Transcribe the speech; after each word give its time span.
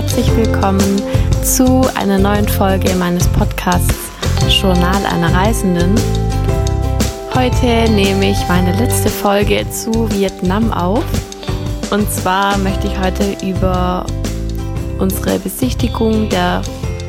herzlich 0.00 0.34
willkommen 0.34 1.02
zu 1.42 1.86
einer 1.94 2.18
neuen 2.18 2.48
Folge 2.48 2.94
meines 2.94 3.28
Podcasts 3.28 4.08
Journal 4.48 5.04
einer 5.04 5.30
Reisenden. 5.34 5.94
Heute 7.34 7.92
nehme 7.92 8.30
ich 8.30 8.48
meine 8.48 8.74
letzte 8.78 9.10
Folge 9.10 9.66
zu 9.68 10.10
Vietnam 10.10 10.72
auf. 10.72 11.04
Und 11.90 12.10
zwar 12.10 12.56
möchte 12.56 12.86
ich 12.86 12.98
heute 12.98 13.36
über 13.46 14.06
unsere 14.98 15.38
Besichtigung 15.38 16.30
der 16.30 16.62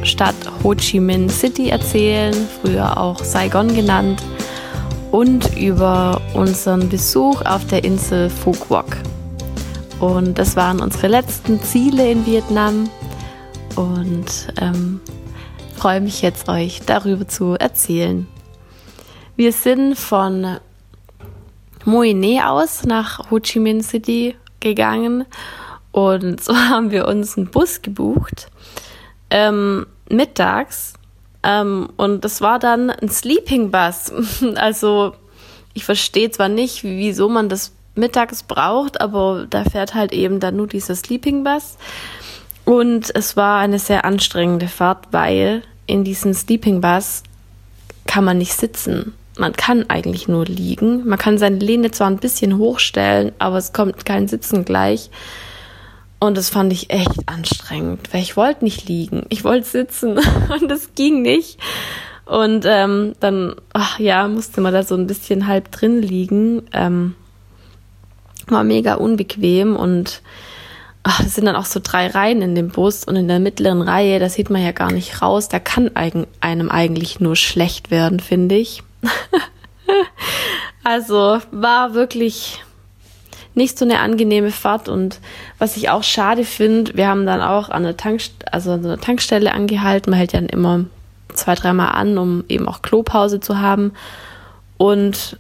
Stadt 0.03 0.35
Ho 0.61 0.75
Chi 0.75 0.99
Minh 0.99 1.29
City 1.29 1.69
erzählen, 1.69 2.35
früher 2.61 2.97
auch 2.97 3.23
Saigon 3.23 3.73
genannt, 3.73 4.21
und 5.11 5.57
über 5.57 6.19
unseren 6.33 6.89
Besuch 6.89 7.41
auf 7.45 7.65
der 7.67 7.85
Insel 7.85 8.29
Phu 8.29 8.51
Quoc. 8.51 8.97
Und 10.01 10.39
das 10.39 10.55
waren 10.55 10.81
unsere 10.81 11.07
letzten 11.07 11.61
Ziele 11.61 12.11
in 12.11 12.25
Vietnam. 12.25 12.89
Und 13.75 14.51
ähm, 14.59 14.99
freue 15.77 16.01
mich 16.01 16.21
jetzt, 16.23 16.49
euch 16.49 16.81
darüber 16.85 17.27
zu 17.27 17.53
erzählen. 17.53 18.27
Wir 19.35 19.53
sind 19.53 19.95
von 19.95 20.57
Moi 21.85 22.13
Ne 22.13 22.41
aus 22.45 22.83
nach 22.83 23.31
Ho 23.31 23.39
Chi 23.39 23.59
Minh 23.59 23.81
City 23.81 24.35
gegangen 24.59 25.25
und 25.91 26.43
so 26.43 26.55
haben 26.55 26.91
wir 26.91 27.07
uns 27.07 27.37
einen 27.37 27.47
Bus 27.47 27.81
gebucht 27.81 28.51
ähm, 29.29 29.87
mittags 30.09 30.93
ähm, 31.43 31.89
und 31.97 32.23
das 32.23 32.41
war 32.41 32.59
dann 32.59 32.89
ein 32.89 33.09
Sleeping 33.09 33.71
Bus. 33.71 34.11
also 34.55 35.13
ich 35.73 35.85
verstehe 35.85 36.29
zwar 36.29 36.49
nicht, 36.49 36.83
wieso 36.83 37.29
man 37.29 37.49
das 37.49 37.73
mittags 37.95 38.43
braucht, 38.43 39.01
aber 39.01 39.45
da 39.49 39.63
fährt 39.63 39.93
halt 39.93 40.13
eben 40.13 40.39
dann 40.39 40.55
nur 40.55 40.67
dieser 40.67 40.95
Sleeping 40.95 41.43
Bus. 41.43 41.77
Und 42.65 43.13
es 43.15 43.35
war 43.35 43.59
eine 43.59 43.79
sehr 43.79 44.05
anstrengende 44.05 44.67
Fahrt, 44.67 45.07
weil 45.11 45.63
in 45.87 46.03
diesem 46.03 46.33
Sleeping 46.33 46.81
Bus 46.81 47.23
kann 48.07 48.23
man 48.23 48.37
nicht 48.37 48.53
sitzen. 48.53 49.13
Man 49.37 49.53
kann 49.53 49.89
eigentlich 49.89 50.27
nur 50.27 50.45
liegen. 50.45 51.07
Man 51.07 51.17
kann 51.17 51.37
seine 51.37 51.57
Lehne 51.57 51.91
zwar 51.91 52.07
ein 52.07 52.19
bisschen 52.19 52.57
hochstellen, 52.57 53.31
aber 53.39 53.57
es 53.57 53.73
kommt 53.73 54.05
kein 54.05 54.27
Sitzen 54.27 54.65
gleich. 54.65 55.09
Und 56.19 56.37
das 56.37 56.49
fand 56.49 56.71
ich 56.71 56.91
echt 56.91 57.27
anstrengend, 57.27 58.13
weil 58.13 58.21
ich 58.21 58.37
wollte 58.37 58.63
nicht 58.63 58.87
liegen. 58.87 59.25
Ich 59.29 59.43
wollte 59.43 59.67
sitzen 59.67 60.19
und 60.61 60.69
das 60.69 60.93
ging 60.93 61.21
nicht. 61.23 61.59
Und 62.25 62.65
ähm, 62.67 63.13
dann, 63.19 63.55
ach 63.73 63.99
ja, 63.99 64.27
musste 64.27 64.61
man 64.61 64.73
da 64.73 64.83
so 64.83 64.95
ein 64.95 65.07
bisschen 65.07 65.47
halb 65.47 65.71
drin 65.71 66.01
liegen. 66.01 66.63
Ähm, 66.73 67.15
war 68.47 68.63
mega 68.63 68.95
unbequem 68.95 69.75
und 69.75 70.21
ach, 71.03 71.21
es 71.21 71.35
sind 71.35 71.45
dann 71.45 71.55
auch 71.55 71.65
so 71.65 71.79
drei 71.81 72.07
Reihen 72.07 72.41
in 72.41 72.55
dem 72.55 72.69
Bus 72.69 73.03
und 73.03 73.15
in 73.15 73.27
der 73.27 73.39
mittleren 73.39 73.81
Reihe, 73.81 74.19
da 74.19 74.29
sieht 74.29 74.49
man 74.49 74.63
ja 74.63 74.71
gar 74.71 74.91
nicht 74.91 75.21
raus. 75.21 75.49
Da 75.49 75.59
kann 75.59 75.91
einem 75.95 76.69
eigentlich 76.69 77.19
nur 77.19 77.35
schlecht 77.35 77.91
werden, 77.91 78.19
finde 78.19 78.55
ich. 78.55 78.83
also 80.83 81.39
war 81.51 81.93
wirklich 81.93 82.63
nicht 83.53 83.77
so 83.77 83.83
eine 83.83 83.99
angenehme 83.99 84.51
Fahrt 84.51 84.87
und 84.87 85.19
was 85.57 85.75
ich 85.75 85.89
auch 85.89 86.03
schade 86.03 86.45
finde, 86.45 86.95
wir 86.95 87.07
haben 87.07 87.25
dann 87.25 87.41
auch 87.41 87.69
an 87.69 87.83
der 87.83 87.97
Tankst 87.97 88.33
also 88.51 88.71
an 88.71 88.85
einer 88.85 88.99
Tankstelle 88.99 89.53
angehalten. 89.53 90.11
Man 90.11 90.19
hält 90.19 90.33
ja 90.33 90.39
immer 90.39 90.85
zwei, 91.33 91.55
dreimal 91.55 91.91
an, 91.93 92.17
um 92.17 92.43
eben 92.47 92.67
auch 92.67 92.81
Klopause 92.81 93.39
zu 93.39 93.59
haben. 93.59 93.91
Und 94.77 95.37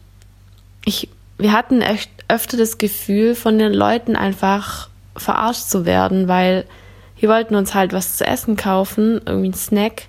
ich 0.83 1.07
wir 1.41 1.53
hatten 1.53 1.81
echt 1.81 2.11
öfter 2.31 2.57
das 2.57 2.77
Gefühl, 2.77 3.35
von 3.35 3.59
den 3.59 3.73
Leuten 3.73 4.15
einfach 4.15 4.89
verarscht 5.15 5.63
zu 5.63 5.85
werden, 5.85 6.27
weil 6.27 6.65
wir 7.19 7.29
wollten 7.29 7.55
uns 7.55 7.73
halt 7.73 7.93
was 7.93 8.17
zu 8.17 8.25
essen 8.25 8.55
kaufen, 8.55 9.21
irgendwie 9.25 9.49
ein 9.49 9.53
Snack. 9.53 10.07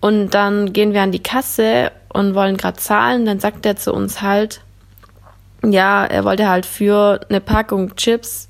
Und 0.00 0.30
dann 0.30 0.72
gehen 0.72 0.92
wir 0.94 1.02
an 1.02 1.12
die 1.12 1.22
Kasse 1.22 1.92
und 2.08 2.34
wollen 2.34 2.56
gerade 2.56 2.78
zahlen. 2.78 3.26
Dann 3.26 3.40
sagt 3.40 3.66
er 3.66 3.76
zu 3.76 3.92
uns 3.92 4.22
halt, 4.22 4.62
ja, 5.64 6.04
er 6.04 6.24
wollte 6.24 6.48
halt 6.48 6.66
für 6.66 7.20
eine 7.28 7.40
Packung 7.40 7.94
Chips, 7.96 8.48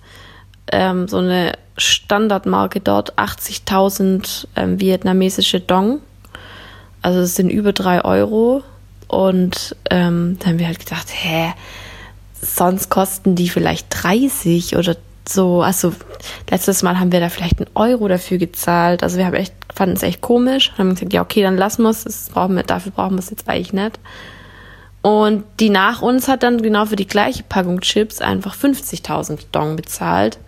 ähm, 0.71 1.09
so 1.09 1.19
eine 1.19 1.53
Standardmarke 1.77 2.81
dort, 2.81 3.19
80.000 3.19 4.47
ähm, 4.57 4.81
vietnamesische 4.81 5.61
Dong. 5.61 6.01
Also 7.03 7.21
es 7.21 7.35
sind 7.35 7.51
über 7.51 7.73
drei 7.73 8.05
Euro. 8.05 8.63
Und 9.09 9.77
ähm, 9.91 10.39
dann 10.39 10.51
haben 10.51 10.59
wir 10.59 10.67
halt 10.67 10.79
gedacht, 10.79 11.09
hä, 11.11 11.53
sonst 12.43 12.91
kosten 12.91 13.37
die 13.37 13.49
vielleicht 13.49 13.87
30 13.91 14.77
oder 14.77 14.97
so. 15.27 15.63
Also 15.63 15.95
letztes 16.51 16.83
Mal 16.83 16.99
haben 16.99 17.13
wir 17.13 17.21
da 17.21 17.29
vielleicht 17.29 17.59
einen 17.59 17.71
Euro 17.75 18.09
dafür 18.09 18.39
gezahlt. 18.39 19.03
Also 19.03 19.17
wir 19.17 19.27
haben 19.27 19.35
echt, 19.35 19.55
fanden 19.75 19.97
es 19.97 20.03
echt 20.03 20.21
komisch. 20.21 20.71
Und 20.71 20.79
haben 20.79 20.95
gesagt, 20.95 21.13
ja, 21.13 21.23
okay, 21.23 21.43
dann 21.43 21.57
lassen 21.57 21.83
wir 21.83 21.91
es. 21.91 22.05
Das 22.05 22.31
brauchen 22.31 22.57
wir, 22.57 22.65
dafür 22.65 22.93
brauchen 22.93 23.15
wir 23.15 23.21
es 23.21 23.31
jetzt 23.31 23.49
eigentlich 23.49 23.73
nicht. 23.73 23.99
Und 25.03 25.45
die 25.59 25.71
nach 25.71 26.03
uns 26.03 26.29
hat 26.29 26.43
dann 26.43 26.63
genau 26.63 26.87
für 26.87 26.97
die 26.97 27.07
gleiche 27.07 27.43
Packung 27.45 27.81
Chips 27.81 28.21
einfach 28.21 28.55
50.000 28.55 29.39
Dong 29.53 29.77
bezahlt. 29.77 30.39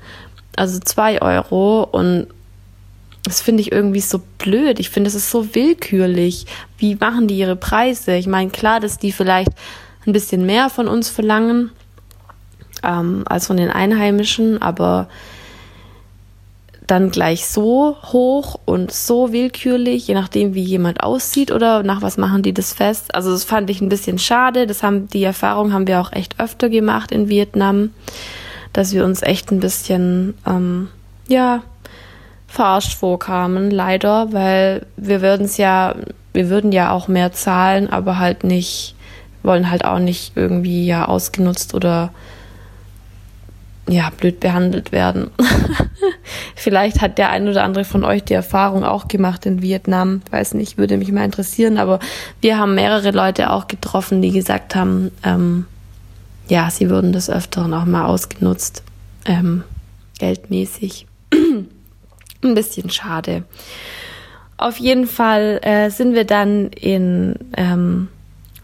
Also 0.56 0.78
zwei 0.80 1.22
Euro. 1.22 1.84
Und 1.84 2.26
das 3.24 3.40
finde 3.40 3.62
ich 3.62 3.72
irgendwie 3.72 4.00
so 4.00 4.20
blöd. 4.38 4.78
Ich 4.80 4.90
finde, 4.90 5.08
es 5.08 5.14
ist 5.14 5.30
so 5.30 5.54
willkürlich. 5.54 6.46
Wie 6.78 6.96
machen 6.96 7.28
die 7.28 7.38
ihre 7.38 7.56
Preise? 7.56 8.14
Ich 8.16 8.26
meine, 8.26 8.50
klar, 8.50 8.80
dass 8.80 8.98
die 8.98 9.12
vielleicht 9.12 9.50
ein 10.06 10.12
bisschen 10.12 10.44
mehr 10.44 10.70
von 10.70 10.88
uns 10.88 11.08
verlangen 11.08 11.70
ähm, 12.84 13.24
als 13.26 13.46
von 13.46 13.56
den 13.56 13.70
Einheimischen, 13.70 14.60
aber 14.60 15.08
dann 16.86 17.10
gleich 17.10 17.46
so 17.46 17.96
hoch 18.02 18.60
und 18.66 18.92
so 18.92 19.32
willkürlich, 19.32 20.06
je 20.06 20.14
nachdem, 20.14 20.54
wie 20.54 20.62
jemand 20.62 21.02
aussieht 21.02 21.50
oder 21.50 21.82
nach 21.82 22.02
was 22.02 22.18
machen 22.18 22.42
die 22.42 22.52
das 22.52 22.74
fest. 22.74 23.14
Also 23.14 23.30
das 23.30 23.44
fand 23.44 23.70
ich 23.70 23.80
ein 23.80 23.88
bisschen 23.88 24.18
schade. 24.18 24.66
Das 24.66 24.82
haben 24.82 25.08
die 25.08 25.24
Erfahrung 25.24 25.72
haben 25.72 25.86
wir 25.86 26.00
auch 26.00 26.12
echt 26.12 26.38
öfter 26.38 26.68
gemacht 26.68 27.10
in 27.10 27.28
Vietnam, 27.28 27.90
dass 28.74 28.92
wir 28.92 29.04
uns 29.04 29.22
echt 29.22 29.50
ein 29.50 29.60
bisschen 29.60 30.34
ähm, 30.46 30.88
ja 31.26 31.62
verarscht 32.54 32.94
vorkamen, 32.94 33.70
leider, 33.70 34.32
weil 34.32 34.86
wir 34.96 35.22
würden 35.22 35.46
es 35.46 35.56
ja, 35.56 35.96
wir 36.32 36.50
würden 36.50 36.70
ja 36.70 36.92
auch 36.92 37.08
mehr 37.08 37.32
zahlen, 37.32 37.90
aber 37.90 38.18
halt 38.18 38.44
nicht, 38.44 38.94
wollen 39.42 39.70
halt 39.70 39.84
auch 39.84 39.98
nicht 39.98 40.36
irgendwie 40.36 40.86
ja 40.86 41.06
ausgenutzt 41.06 41.74
oder 41.74 42.12
ja, 43.88 44.10
blöd 44.10 44.40
behandelt 44.40 44.92
werden. 44.92 45.30
Vielleicht 46.54 47.00
hat 47.00 47.18
der 47.18 47.30
ein 47.30 47.48
oder 47.48 47.64
andere 47.64 47.84
von 47.84 48.04
euch 48.04 48.24
die 48.24 48.34
Erfahrung 48.34 48.84
auch 48.84 49.08
gemacht 49.08 49.44
in 49.46 49.60
Vietnam. 49.60 50.22
Weiß 50.30 50.54
nicht, 50.54 50.78
würde 50.78 50.96
mich 50.96 51.12
mal 51.12 51.24
interessieren. 51.24 51.76
Aber 51.76 51.98
wir 52.40 52.58
haben 52.58 52.74
mehrere 52.74 53.10
Leute 53.10 53.50
auch 53.50 53.68
getroffen, 53.68 54.22
die 54.22 54.30
gesagt 54.30 54.74
haben, 54.74 55.10
ähm, 55.22 55.66
ja, 56.48 56.70
sie 56.70 56.88
würden 56.88 57.12
das 57.12 57.28
Öfteren 57.28 57.74
auch 57.74 57.84
mal 57.84 58.06
ausgenutzt, 58.06 58.82
ähm, 59.26 59.64
geldmäßig. 60.18 61.06
Ein 62.42 62.54
bisschen 62.54 62.90
schade. 62.90 63.44
Auf 64.56 64.78
jeden 64.78 65.06
Fall 65.06 65.60
äh, 65.62 65.90
sind 65.90 66.14
wir 66.14 66.24
dann 66.24 66.68
in 66.68 67.34
ähm, 67.56 68.08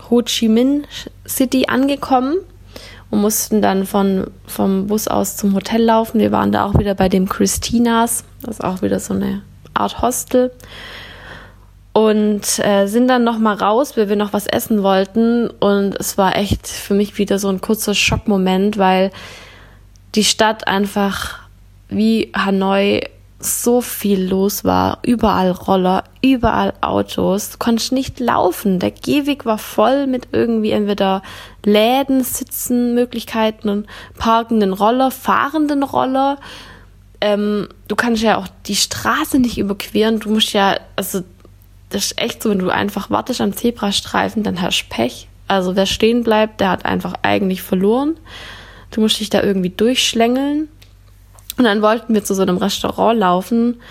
Ho 0.08 0.22
Chi 0.22 0.48
Minh 0.48 0.84
City 1.26 1.66
angekommen 1.68 2.36
und 3.10 3.20
mussten 3.20 3.60
dann 3.60 3.86
von, 3.86 4.26
vom 4.46 4.86
Bus 4.86 5.08
aus 5.08 5.36
zum 5.36 5.54
Hotel 5.54 5.82
laufen. 5.82 6.20
Wir 6.20 6.32
waren 6.32 6.52
da 6.52 6.64
auch 6.64 6.78
wieder 6.78 6.94
bei 6.94 7.08
dem 7.08 7.28
Christinas, 7.28 8.24
das 8.42 8.56
ist 8.56 8.64
auch 8.64 8.82
wieder 8.82 9.00
so 9.00 9.14
eine 9.14 9.42
Art 9.74 10.00
Hostel. 10.00 10.52
Und 11.92 12.60
äh, 12.60 12.86
sind 12.86 13.08
dann 13.08 13.24
noch 13.24 13.38
mal 13.38 13.56
raus, 13.56 13.96
weil 13.96 14.08
wir 14.08 14.14
noch 14.14 14.32
was 14.32 14.46
essen 14.46 14.84
wollten. 14.84 15.50
Und 15.50 15.96
es 15.98 16.16
war 16.16 16.36
echt 16.36 16.68
für 16.68 16.94
mich 16.94 17.18
wieder 17.18 17.40
so 17.40 17.48
ein 17.48 17.60
kurzer 17.60 17.94
Schockmoment, 17.94 18.78
weil 18.78 19.10
die 20.14 20.24
Stadt 20.24 20.68
einfach 20.68 21.40
wie 21.88 22.30
Hanoi 22.34 23.02
so 23.40 23.80
viel 23.80 24.28
los 24.28 24.64
war. 24.64 24.98
Überall 25.02 25.50
Roller, 25.50 26.04
überall 26.22 26.74
Autos. 26.80 27.50
Du 27.50 27.58
konntest 27.58 27.92
nicht 27.92 28.20
laufen. 28.20 28.78
Der 28.78 28.90
Gehweg 28.90 29.46
war 29.46 29.58
voll 29.58 30.06
mit 30.06 30.28
irgendwie 30.32 30.70
entweder 30.70 31.22
Läden, 31.64 32.22
Sitzen, 32.22 32.94
Möglichkeiten 32.94 33.68
und 33.68 33.86
parkenden 34.18 34.72
Roller, 34.72 35.10
fahrenden 35.10 35.82
Roller. 35.82 36.38
Ähm, 37.20 37.68
du 37.88 37.96
kannst 37.96 38.22
ja 38.22 38.36
auch 38.36 38.48
die 38.66 38.76
Straße 38.76 39.38
nicht 39.38 39.58
überqueren. 39.58 40.20
Du 40.20 40.30
musst 40.30 40.52
ja, 40.52 40.76
also 40.96 41.22
das 41.88 42.06
ist 42.06 42.20
echt 42.20 42.42
so, 42.42 42.50
wenn 42.50 42.58
du 42.58 42.70
einfach 42.70 43.10
wartest 43.10 43.40
am 43.40 43.56
Zebrastreifen, 43.56 44.42
dann 44.42 44.60
hast 44.60 44.88
Pech. 44.90 45.28
Also 45.48 45.74
wer 45.76 45.86
stehen 45.86 46.22
bleibt, 46.22 46.60
der 46.60 46.70
hat 46.70 46.84
einfach 46.84 47.14
eigentlich 47.22 47.62
verloren. 47.62 48.16
Du 48.90 49.00
musst 49.00 49.18
dich 49.18 49.30
da 49.30 49.42
irgendwie 49.42 49.70
durchschlängeln. 49.70 50.68
Und 51.60 51.64
dann 51.64 51.82
wollten 51.82 52.14
wir 52.14 52.24
zu 52.24 52.32
so 52.32 52.40
einem 52.40 52.56
Restaurant 52.56 53.18
laufen 53.18 53.82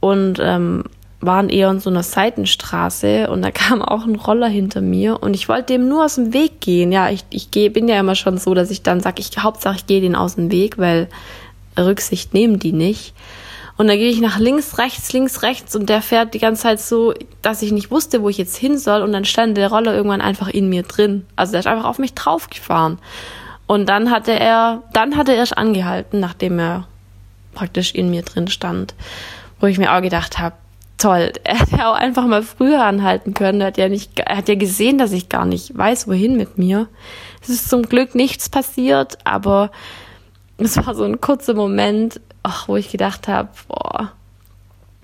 und 0.00 0.40
ähm, 0.42 0.82
waren 1.20 1.48
eher 1.48 1.70
in 1.70 1.78
so 1.78 1.88
einer 1.88 2.02
Seitenstraße 2.02 3.30
und 3.30 3.42
da 3.42 3.52
kam 3.52 3.80
auch 3.80 4.06
ein 4.06 4.16
Roller 4.16 4.48
hinter 4.48 4.80
mir 4.80 5.22
und 5.22 5.34
ich 5.34 5.48
wollte 5.48 5.74
dem 5.74 5.88
nur 5.88 6.04
aus 6.04 6.16
dem 6.16 6.32
Weg 6.32 6.60
gehen. 6.60 6.90
Ja, 6.90 7.08
ich, 7.08 7.24
ich 7.30 7.52
geh, 7.52 7.68
bin 7.68 7.86
ja 7.86 8.00
immer 8.00 8.16
schon 8.16 8.38
so, 8.38 8.54
dass 8.54 8.72
ich 8.72 8.82
dann 8.82 8.98
sage, 8.98 9.20
ich 9.20 9.30
Hauptsache 9.38 9.76
ich 9.76 9.86
gehe 9.86 10.00
den 10.00 10.16
aus 10.16 10.34
dem 10.34 10.50
Weg, 10.50 10.78
weil 10.78 11.06
Rücksicht 11.78 12.34
nehmen 12.34 12.58
die 12.58 12.72
nicht. 12.72 13.14
Und 13.76 13.86
dann 13.86 13.98
gehe 13.98 14.10
ich 14.10 14.20
nach 14.20 14.40
links, 14.40 14.76
rechts, 14.78 15.12
links, 15.12 15.42
rechts 15.42 15.76
und 15.76 15.88
der 15.88 16.02
fährt 16.02 16.34
die 16.34 16.40
ganze 16.40 16.62
Zeit 16.62 16.80
so, 16.80 17.14
dass 17.40 17.62
ich 17.62 17.70
nicht 17.70 17.92
wusste, 17.92 18.20
wo 18.20 18.28
ich 18.28 18.36
jetzt 18.36 18.56
hin 18.56 18.78
soll. 18.78 19.02
Und 19.02 19.12
dann 19.12 19.24
stand 19.24 19.56
der 19.56 19.70
Roller 19.70 19.94
irgendwann 19.94 20.20
einfach 20.20 20.48
in 20.48 20.68
mir 20.68 20.82
drin. 20.82 21.24
Also 21.36 21.52
der 21.52 21.60
ist 21.60 21.68
einfach 21.68 21.84
auf 21.84 22.00
mich 22.00 22.14
draufgefahren. 22.14 22.98
Und 23.66 23.88
dann 23.88 24.10
hatte 24.10 24.32
er, 24.32 24.82
dann 24.92 25.16
hatte 25.16 25.32
er 25.32 25.38
erst 25.38 25.58
angehalten, 25.58 26.20
nachdem 26.20 26.58
er 26.58 26.86
praktisch 27.56 27.92
in 27.92 28.10
mir 28.10 28.22
drin 28.22 28.46
stand. 28.46 28.94
Wo 29.58 29.66
ich 29.66 29.78
mir 29.78 29.92
auch 29.92 30.02
gedacht 30.02 30.38
habe, 30.38 30.54
toll, 30.98 31.32
er 31.44 31.58
hätte 31.58 31.88
auch 31.88 31.94
einfach 31.94 32.26
mal 32.26 32.44
früher 32.44 32.84
anhalten 32.84 33.34
können. 33.34 33.60
Er 33.60 33.68
hat 33.68 33.78
ja 33.78 33.88
nicht, 33.88 34.20
er 34.20 34.36
hat 34.36 34.48
ja 34.48 34.54
gesehen, 34.54 34.98
dass 34.98 35.10
ich 35.10 35.28
gar 35.28 35.44
nicht 35.44 35.76
weiß, 35.76 36.06
wohin 36.06 36.36
mit 36.36 36.58
mir. 36.58 36.88
Es 37.42 37.48
ist 37.48 37.68
zum 37.68 37.82
Glück 37.82 38.14
nichts 38.14 38.48
passiert, 38.48 39.18
aber 39.24 39.70
es 40.58 40.76
war 40.76 40.94
so 40.94 41.04
ein 41.04 41.20
kurzer 41.20 41.54
Moment, 41.54 42.20
ach, 42.42 42.68
wo 42.68 42.76
ich 42.76 42.90
gedacht 42.90 43.28
habe, 43.28 43.48
boah, 43.68 44.12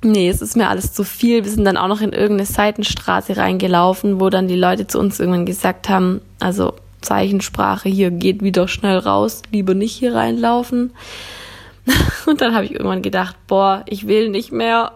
nee, 0.02 0.28
es 0.28 0.42
ist 0.42 0.56
mir 0.56 0.68
alles 0.68 0.92
zu 0.92 1.04
viel. 1.04 1.44
Wir 1.44 1.50
sind 1.50 1.64
dann 1.64 1.76
auch 1.76 1.88
noch 1.88 2.00
in 2.00 2.12
irgendeine 2.12 2.46
Seitenstraße 2.46 3.36
reingelaufen, 3.36 4.20
wo 4.20 4.30
dann 4.30 4.48
die 4.48 4.56
Leute 4.56 4.86
zu 4.86 4.98
uns 4.98 5.20
irgendwann 5.20 5.46
gesagt 5.46 5.88
haben, 5.88 6.20
also 6.40 6.74
Zeichensprache 7.00 7.88
hier 7.88 8.10
geht 8.10 8.42
wieder 8.42 8.68
schnell 8.68 8.98
raus, 8.98 9.42
lieber 9.50 9.74
nicht 9.74 9.94
hier 9.94 10.14
reinlaufen. 10.14 10.92
Und 12.26 12.40
dann 12.40 12.54
habe 12.54 12.64
ich 12.64 12.72
irgendwann 12.72 13.02
gedacht, 13.02 13.36
boah, 13.46 13.82
ich 13.86 14.06
will 14.06 14.28
nicht 14.28 14.52
mehr. 14.52 14.92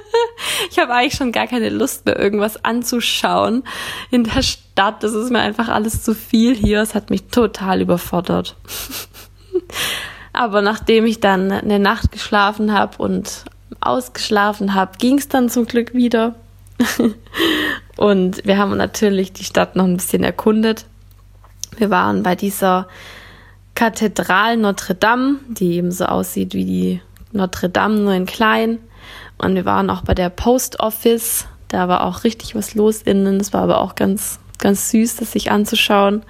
ich 0.70 0.78
habe 0.78 0.92
eigentlich 0.92 1.14
schon 1.14 1.32
gar 1.32 1.46
keine 1.46 1.70
Lust 1.70 2.04
mehr, 2.06 2.18
irgendwas 2.18 2.64
anzuschauen 2.64 3.64
in 4.10 4.24
der 4.24 4.42
Stadt. 4.42 5.02
Das 5.02 5.14
ist 5.14 5.30
mir 5.30 5.40
einfach 5.40 5.68
alles 5.68 6.02
zu 6.02 6.14
viel 6.14 6.54
hier. 6.54 6.82
Es 6.82 6.94
hat 6.94 7.10
mich 7.10 7.24
total 7.24 7.80
überfordert. 7.80 8.56
Aber 10.32 10.62
nachdem 10.62 11.06
ich 11.06 11.20
dann 11.20 11.50
eine 11.50 11.78
Nacht 11.78 12.12
geschlafen 12.12 12.72
habe 12.72 12.98
und 12.98 13.44
ausgeschlafen 13.80 14.74
habe, 14.74 14.98
ging 14.98 15.18
es 15.18 15.28
dann 15.28 15.48
zum 15.48 15.66
Glück 15.66 15.94
wieder. 15.94 16.34
und 17.96 18.44
wir 18.44 18.58
haben 18.58 18.76
natürlich 18.76 19.32
die 19.32 19.44
Stadt 19.44 19.76
noch 19.76 19.84
ein 19.84 19.96
bisschen 19.96 20.22
erkundet. 20.22 20.86
Wir 21.76 21.90
waren 21.90 22.22
bei 22.22 22.34
dieser 22.34 22.88
Kathedrale 23.74 24.56
Notre 24.56 24.94
Dame, 24.94 25.36
die 25.48 25.74
eben 25.74 25.90
so 25.90 26.04
aussieht 26.06 26.54
wie 26.54 26.64
die 26.64 27.00
Notre 27.32 27.68
Dame, 27.68 27.96
nur 27.96 28.12
in 28.12 28.26
klein. 28.26 28.78
Und 29.38 29.54
wir 29.54 29.64
waren 29.64 29.90
auch 29.90 30.02
bei 30.02 30.14
der 30.14 30.28
Post 30.28 30.80
Office. 30.80 31.46
Da 31.68 31.88
war 31.88 32.04
auch 32.04 32.24
richtig 32.24 32.54
was 32.54 32.74
los 32.74 33.02
innen. 33.02 33.40
Es 33.40 33.52
war 33.52 33.62
aber 33.62 33.80
auch 33.80 33.94
ganz, 33.94 34.38
ganz 34.58 34.90
süß, 34.90 35.16
das 35.16 35.32
sich 35.32 35.50
anzuschauen. 35.50 36.22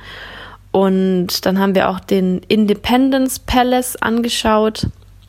Und 0.71 1.45
dann 1.47 1.59
haben 1.59 1.75
wir 1.75 1.89
auch 1.89 1.99
den 1.99 2.43
Independence 2.47 3.41
Palace 3.41 3.97
angeschaut, 3.97 4.87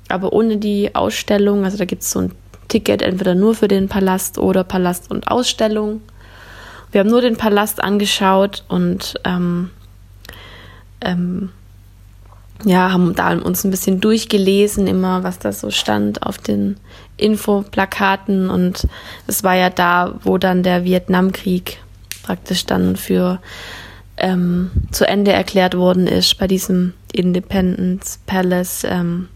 aber 0.09 0.33
ohne 0.33 0.57
die 0.57 0.93
Ausstellung. 0.93 1.63
Also 1.63 1.77
da 1.77 1.85
gibt 1.85 2.03
es 2.03 2.11
so 2.11 2.19
ein 2.19 2.31
Ticket 2.67 3.01
entweder 3.01 3.33
nur 3.33 3.55
für 3.55 3.67
den 3.67 3.89
Palast 3.89 4.37
oder 4.37 4.63
Palast 4.63 5.09
und 5.09 5.27
Ausstellung. 5.27 6.01
Wir 6.91 7.01
haben 7.01 7.09
nur 7.09 7.21
den 7.21 7.37
Palast 7.37 7.83
angeschaut 7.83 8.63
und 8.67 9.15
ähm, 9.23 9.71
ähm, 11.01 11.49
ja, 12.63 12.91
haben 12.91 13.15
da 13.15 13.33
uns 13.33 13.63
ein 13.63 13.71
bisschen 13.71 14.01
durchgelesen, 14.01 14.87
immer 14.87 15.23
was 15.23 15.39
da 15.39 15.51
so 15.51 15.71
stand 15.71 16.23
auf 16.23 16.37
den 16.37 16.77
Infoplakaten. 17.17 18.49
Und 18.49 18.87
es 19.27 19.43
war 19.43 19.55
ja 19.55 19.69
da, 19.69 20.15
wo 20.23 20.37
dann 20.37 20.63
der 20.63 20.83
Vietnamkrieg 20.83 21.79
praktisch 22.23 22.65
dann 22.65 22.95
für 22.95 23.39
ähm, 24.17 24.71
zu 24.91 25.07
Ende 25.07 25.31
erklärt 25.31 25.75
worden 25.75 26.07
ist 26.07 26.37
bei 26.37 26.47
diesem 26.47 26.93
Independence 27.11 28.19
Palace. 28.25 28.83
Ähm, 28.87 29.27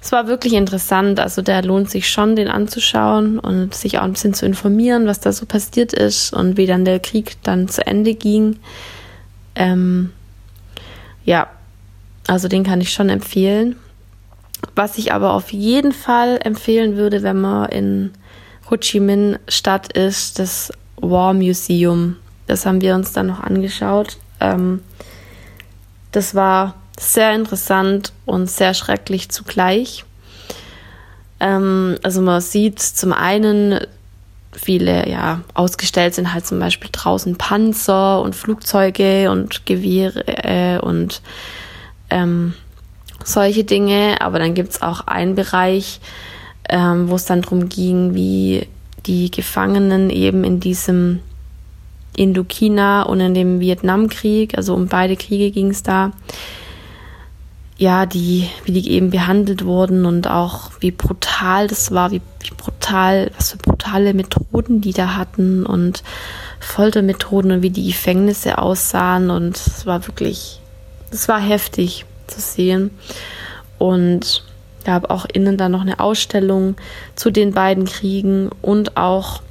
es 0.00 0.12
war 0.12 0.28
wirklich 0.28 0.52
interessant, 0.52 1.18
also 1.18 1.42
der 1.42 1.62
lohnt 1.62 1.90
sich 1.90 2.08
schon, 2.08 2.36
den 2.36 2.46
anzuschauen 2.46 3.40
und 3.40 3.74
sich 3.74 3.98
auch 3.98 4.04
ein 4.04 4.12
bisschen 4.12 4.34
zu 4.34 4.46
informieren, 4.46 5.06
was 5.08 5.18
da 5.18 5.32
so 5.32 5.46
passiert 5.46 5.92
ist 5.92 6.32
und 6.32 6.56
wie 6.56 6.66
dann 6.66 6.84
der 6.84 7.00
Krieg 7.00 7.36
dann 7.42 7.66
zu 7.66 7.84
Ende 7.84 8.14
ging. 8.14 8.60
Ähm, 9.56 10.12
ja, 11.24 11.48
also 12.26 12.48
den 12.48 12.64
kann 12.64 12.80
ich 12.80 12.92
schon 12.92 13.08
empfehlen. 13.08 13.76
Was 14.74 14.98
ich 14.98 15.12
aber 15.12 15.32
auf 15.32 15.52
jeden 15.52 15.92
Fall 15.92 16.38
empfehlen 16.42 16.96
würde, 16.96 17.22
wenn 17.22 17.40
man 17.40 17.68
in 17.68 18.12
Ho 18.70 18.76
Chi 18.76 19.00
Minh 19.00 19.38
Stadt 19.48 19.92
ist, 19.92 20.38
das 20.38 20.72
War 20.96 21.34
Museum. 21.34 22.16
Das 22.46 22.66
haben 22.66 22.80
wir 22.80 22.94
uns 22.94 23.12
dann 23.12 23.26
noch 23.26 23.40
angeschaut. 23.40 24.16
Ähm, 24.40 24.80
das 26.12 26.34
war 26.34 26.74
sehr 26.98 27.34
interessant 27.34 28.12
und 28.24 28.50
sehr 28.50 28.74
schrecklich 28.74 29.28
zugleich. 29.28 30.04
Ähm, 31.40 31.96
also 32.02 32.22
man 32.22 32.40
sieht 32.40 32.80
zum 32.80 33.12
einen 33.12 33.80
viele, 34.52 35.08
ja, 35.08 35.42
ausgestellt 35.54 36.14
sind 36.14 36.32
halt 36.32 36.46
zum 36.46 36.58
Beispiel 36.58 36.88
draußen 36.90 37.36
Panzer 37.36 38.22
und 38.22 38.34
Flugzeuge 38.34 39.30
und 39.30 39.66
Gewehre 39.66 40.26
äh, 40.26 40.78
und 40.78 41.20
ähm, 42.10 42.54
solche 43.24 43.64
Dinge. 43.64 44.20
Aber 44.20 44.38
dann 44.38 44.54
gibt 44.54 44.70
es 44.70 44.82
auch 44.82 45.06
einen 45.06 45.34
Bereich, 45.34 46.00
ähm, 46.68 47.08
wo 47.08 47.16
es 47.16 47.24
dann 47.24 47.42
darum 47.42 47.68
ging, 47.68 48.14
wie 48.14 48.66
die 49.06 49.30
Gefangenen 49.30 50.10
eben 50.10 50.44
in 50.44 50.60
diesem 50.60 51.20
Indochina 52.16 53.02
und 53.02 53.20
in 53.20 53.34
dem 53.34 53.60
Vietnamkrieg, 53.60 54.56
also 54.56 54.74
um 54.74 54.88
beide 54.88 55.16
Kriege 55.16 55.50
ging 55.50 55.70
es 55.70 55.82
da, 55.82 56.12
ja, 57.78 58.06
die, 58.06 58.48
wie 58.64 58.72
die 58.72 58.90
eben 58.90 59.10
behandelt 59.10 59.64
wurden 59.64 60.06
und 60.06 60.28
auch 60.28 60.70
wie 60.80 60.90
brutal 60.90 61.66
das 61.66 61.92
war, 61.92 62.10
wie, 62.10 62.22
wie 62.40 62.54
brutal, 62.56 63.30
was 63.36 63.50
für 63.52 63.58
brutale 63.58 64.14
Methoden 64.14 64.80
die 64.80 64.92
da 64.92 65.14
hatten 65.14 65.66
und 65.66 66.02
Foltermethoden 66.58 67.52
und 67.52 67.62
wie 67.62 67.70
die 67.70 67.88
Gefängnisse 67.88 68.58
aussahen 68.58 69.28
und 69.28 69.56
es 69.56 69.84
war 69.84 70.06
wirklich, 70.06 70.60
es 71.16 71.28
war 71.28 71.40
heftig 71.40 72.04
zu 72.26 72.40
sehen 72.40 72.90
und 73.78 74.44
gab 74.84 75.10
auch 75.10 75.26
innen 75.32 75.56
dann 75.56 75.72
noch 75.72 75.80
eine 75.80 75.98
Ausstellung 75.98 76.76
zu 77.14 77.30
den 77.30 77.52
beiden 77.52 77.86
Kriegen 77.86 78.50
und 78.62 78.96
auch 78.96 79.42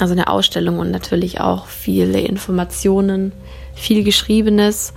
also 0.00 0.12
eine 0.12 0.28
Ausstellung 0.28 0.78
und 0.78 0.90
natürlich 0.90 1.40
auch 1.40 1.66
viele 1.66 2.20
Informationen, 2.20 3.32
viel 3.74 4.02
Geschriebenes 4.02 4.94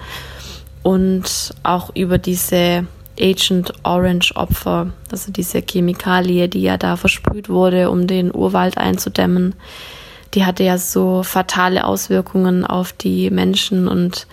und 0.83 1.53
auch 1.63 1.93
über 1.95 2.17
diese 2.17 2.85
Agent 3.19 3.73
Orange 3.83 4.35
Opfer, 4.35 4.93
also 5.11 5.31
diese 5.31 5.61
Chemikalie, 5.61 6.47
die 6.47 6.61
ja 6.61 6.77
da 6.77 6.95
versprüht 6.95 7.49
wurde, 7.49 7.91
um 7.91 8.07
den 8.07 8.33
Urwald 8.33 8.77
einzudämmen. 8.77 9.55
Die 10.33 10.45
hatte 10.45 10.63
ja 10.63 10.77
so 10.77 11.23
fatale 11.23 11.85
Auswirkungen 11.85 12.65
auf 12.65 12.93
die 12.93 13.29
Menschen 13.29 13.87
und 13.87 14.27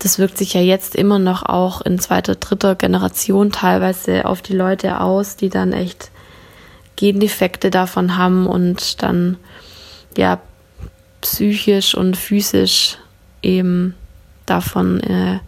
das 0.00 0.18
wirkt 0.18 0.38
sich 0.38 0.54
ja 0.54 0.62
jetzt 0.62 0.96
immer 0.96 1.18
noch 1.18 1.42
auch 1.42 1.82
in 1.82 1.98
zweiter, 1.98 2.34
dritter 2.34 2.74
Generation 2.74 3.52
teilweise 3.52 4.24
auf 4.24 4.40
die 4.40 4.54
Leute 4.56 5.00
aus, 5.00 5.36
die 5.36 5.50
dann 5.50 5.72
echt 5.72 6.10
Gendefekte 6.96 7.70
davon 7.70 8.16
haben 8.16 8.46
und 8.46 9.02
dann 9.02 9.36
ja 10.16 10.40
psychisch 11.20 11.94
und 11.94 12.16
physisch 12.16 12.96
eben 13.42 13.94
davon 14.46 15.00
äh, 15.00 15.38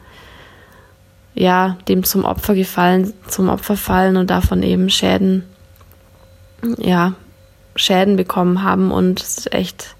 ja 1.34 1.78
dem 1.88 2.04
zum 2.04 2.24
Opfer 2.24 2.54
gefallen 2.54 3.14
zum 3.28 3.48
Opfer 3.48 3.76
fallen 3.76 4.18
und 4.18 4.28
davon 4.28 4.62
eben 4.62 4.90
Schäden 4.90 5.44
ja 6.76 7.14
Schäden 7.74 8.16
bekommen 8.16 8.62
haben 8.62 8.92
und 8.92 9.20
es 9.20 9.38
ist 9.38 9.54
echt 9.54 9.96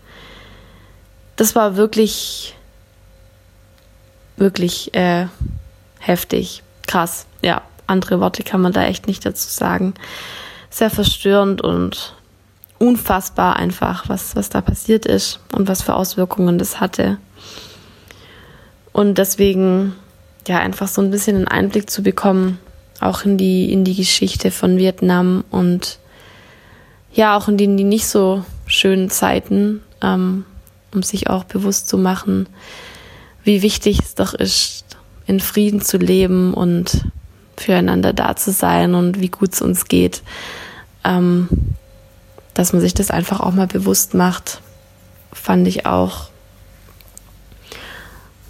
das 1.37 1.55
war 1.55 1.77
wirklich 1.77 2.55
wirklich 4.37 4.95
äh, 4.95 5.27
heftig. 5.99 6.63
Krass. 6.87 7.27
Ja 7.43 7.63
andere 7.93 8.21
Worte 8.21 8.43
kann 8.43 8.61
man 8.61 8.73
da 8.73 8.85
echt 8.85 9.07
nicht 9.07 9.25
dazu 9.25 9.49
sagen. 9.49 9.95
Sehr 10.71 10.91
verstörend 10.91 11.61
und 11.61 12.15
unfassbar 12.79 13.57
einfach, 13.57 14.09
was, 14.09 14.35
was 14.35 14.49
da 14.49 14.61
passiert 14.61 15.07
ist 15.07 15.39
und 15.53 15.69
was 15.69 15.83
für 15.83 15.95
Auswirkungen 15.95 16.59
das 16.59 16.81
hatte. 16.81 17.19
Und 18.93 19.19
deswegen, 19.19 19.95
ja, 20.49 20.59
einfach 20.59 20.89
so 20.89 21.01
ein 21.01 21.11
bisschen 21.11 21.37
einen 21.37 21.49
Einblick 21.49 21.89
zu 21.89 22.03
bekommen, 22.03 22.59
auch 23.01 23.25
in 23.25 23.37
die, 23.39 23.73
in 23.73 23.85
die 23.85 23.95
Geschichte 23.95 24.51
von 24.51 24.79
Vietnam 24.79 25.45
und 25.51 25.99
ja, 27.13 27.37
auch 27.37 27.49
in 27.49 27.57
die, 27.57 27.65
in 27.65 27.77
die 27.77 27.85
nicht 27.85 28.07
so 28.07 28.45
schönen 28.67 29.11
Zeiten, 29.11 29.83
ähm, 30.01 30.45
um 30.95 31.03
sich 31.03 31.29
auch 31.29 31.45
bewusst 31.45 31.89
zu 31.89 31.99
machen, 31.99 32.49
wie 33.45 33.63
wichtig 33.63 34.01
es 34.01 34.15
doch 34.15 34.35
ist, 34.35 34.85
in 35.27 35.41
Frieden 35.41 35.81
zu 35.81 35.99
leben 35.99 36.55
und 36.55 37.05
füreinander 37.57 38.13
da 38.13 38.37
zu 38.37 38.53
sein 38.53 38.95
und 38.95 39.21
wie 39.21 39.29
gut 39.29 39.55
es 39.55 39.63
uns 39.63 39.87
geht. 39.87 40.23
Ähm, 41.05 41.49
dass 42.55 42.73
man 42.73 42.83
sich 42.83 42.95
das 42.95 43.11
einfach 43.11 43.41
auch 43.41 43.53
mal 43.53 43.67
bewusst 43.67 44.15
macht, 44.15 44.61
fand 45.33 45.67
ich 45.67 45.87
auch. 45.87 46.29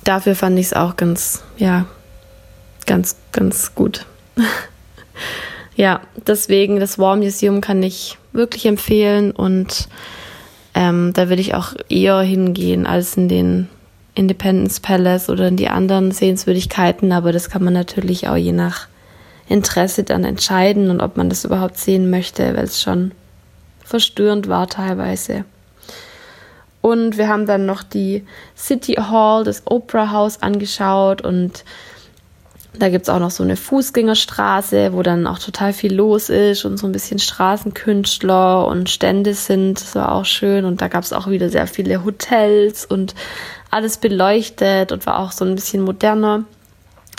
Dafür 0.05 0.35
fand 0.35 0.59
ich 0.59 0.67
es 0.67 0.73
auch 0.73 0.97
ganz, 0.97 1.43
ja, 1.57 1.87
ganz, 2.87 3.17
ganz 3.31 3.75
gut. 3.75 4.07
ja, 5.77 6.01
deswegen 6.27 6.81
das 6.81 6.99
War 6.99 7.17
Museum 7.17 7.61
kann 7.61 7.83
ich 7.83 8.19
wirklich 8.33 8.67
empfehlen 8.67 9.31
und 9.31 9.89
ähm, 10.75 11.13
da 11.13 11.29
würde 11.29 11.43
ich 11.43 11.55
auch 11.55 11.75
eher 11.89 12.21
hingehen 12.21 12.87
als 12.87 13.17
in 13.17 13.29
den 13.29 13.69
Independence 14.15 14.81
Palace 14.81 15.31
oder 15.31 15.49
in 15.49 15.57
die 15.57 15.69
anderen 15.69 16.13
Sehenswürdigkeiten, 16.13 17.13
aber 17.13 17.33
das 17.33 17.49
kann 17.49 17.65
man 17.65 17.73
natürlich 17.73 18.29
auch 18.29 18.37
je 18.37 18.53
nach 18.53 18.89
Interesse 19.49 20.05
dann 20.05 20.25
entscheiden 20.25 20.91
und 20.91 21.01
ob 21.01 21.17
man 21.17 21.29
das 21.29 21.45
überhaupt 21.45 21.79
sehen 21.79 22.11
möchte, 22.11 22.57
weil 22.57 22.65
es 22.65 22.81
schon 22.81 23.13
verstörend 23.85 24.49
war 24.49 24.69
teilweise. 24.69 25.45
Und 26.81 27.17
wir 27.17 27.29
haben 27.29 27.47
dann 27.47 27.65
noch 27.65 27.83
die 27.83 28.25
City 28.57 28.95
Hall, 28.95 29.45
das 29.45 29.63
Opera 29.67 30.11
House 30.11 30.43
angeschaut 30.43 31.23
und 31.23 31.65
da 32.79 32.89
gibt 32.89 33.03
es 33.03 33.09
auch 33.11 33.19
noch 33.19 33.31
so 33.31 33.43
eine 33.43 33.57
Fußgängerstraße, 33.57 34.95
wo 34.95 35.03
dann 35.03 35.27
auch 35.27 35.39
total 35.39 35.73
viel 35.73 35.95
los 35.95 36.31
ist 36.31 36.65
und 36.65 36.79
so 36.79 36.87
ein 36.87 36.93
bisschen 36.93 37.19
Straßenkünstler 37.19 38.67
und 38.67 38.89
Stände 38.89 39.35
sind. 39.35 39.81
Das 39.81 39.95
war 39.95 40.13
auch 40.13 40.25
schön. 40.25 40.65
Und 40.65 40.81
da 40.81 40.89
gab 40.89 41.05
es 41.05 41.13
auch 41.13 41.29
wieder 41.29 41.51
sehr 41.51 41.67
viele 41.67 42.03
Hotels 42.03 42.87
und 42.87 43.15
alles 43.73 43.97
beleuchtet 43.97 44.93
und 44.93 45.07
war 45.07 45.19
auch 45.19 45.33
so 45.33 45.45
ein 45.45 45.55
bisschen 45.55 45.83
moderner. 45.83 46.45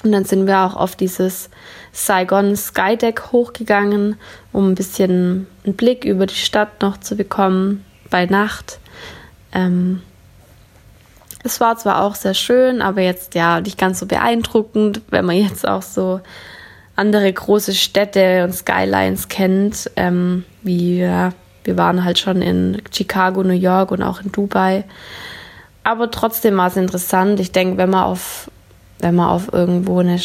Und 0.03 0.11
dann 0.11 0.23
sind 0.23 0.47
wir 0.47 0.59
auch 0.59 0.75
auf 0.75 0.95
dieses 0.95 1.49
Saigon 1.91 2.55
Skydeck 2.55 3.31
hochgegangen, 3.31 4.17
um 4.51 4.69
ein 4.71 4.75
bisschen 4.75 5.47
einen 5.65 5.75
Blick 5.75 6.05
über 6.05 6.25
die 6.25 6.35
Stadt 6.35 6.81
noch 6.81 6.97
zu 6.97 7.15
bekommen 7.15 7.83
bei 8.09 8.25
Nacht. 8.25 8.79
Ähm, 9.51 10.01
es 11.43 11.59
war 11.59 11.77
zwar 11.77 12.03
auch 12.03 12.15
sehr 12.15 12.33
schön, 12.33 12.81
aber 12.81 13.01
jetzt 13.01 13.35
ja 13.35 13.59
nicht 13.59 13.77
ganz 13.77 13.99
so 13.99 14.05
beeindruckend, 14.05 15.01
wenn 15.09 15.25
man 15.25 15.35
jetzt 15.35 15.67
auch 15.67 15.81
so 15.81 16.21
andere 16.95 17.31
große 17.31 17.73
Städte 17.73 18.43
und 18.43 18.53
Skylines 18.53 19.27
kennt, 19.27 19.89
ähm, 19.95 20.45
wie 20.61 20.99
ja, 20.99 21.33
wir 21.63 21.77
waren 21.77 22.03
halt 22.03 22.19
schon 22.19 22.41
in 22.41 22.81
Chicago, 22.91 23.43
New 23.43 23.53
York 23.53 23.91
und 23.91 24.03
auch 24.03 24.21
in 24.21 24.31
Dubai. 24.31 24.83
Aber 25.83 26.11
trotzdem 26.11 26.57
war 26.57 26.67
es 26.67 26.77
interessant. 26.77 27.39
Ich 27.39 27.51
denke, 27.51 27.77
wenn 27.77 27.89
man 27.89 28.03
auf, 28.03 28.49
wenn 28.99 29.15
man 29.15 29.29
auf 29.29 29.51
irgendwo 29.51 29.99
eine 29.99 30.19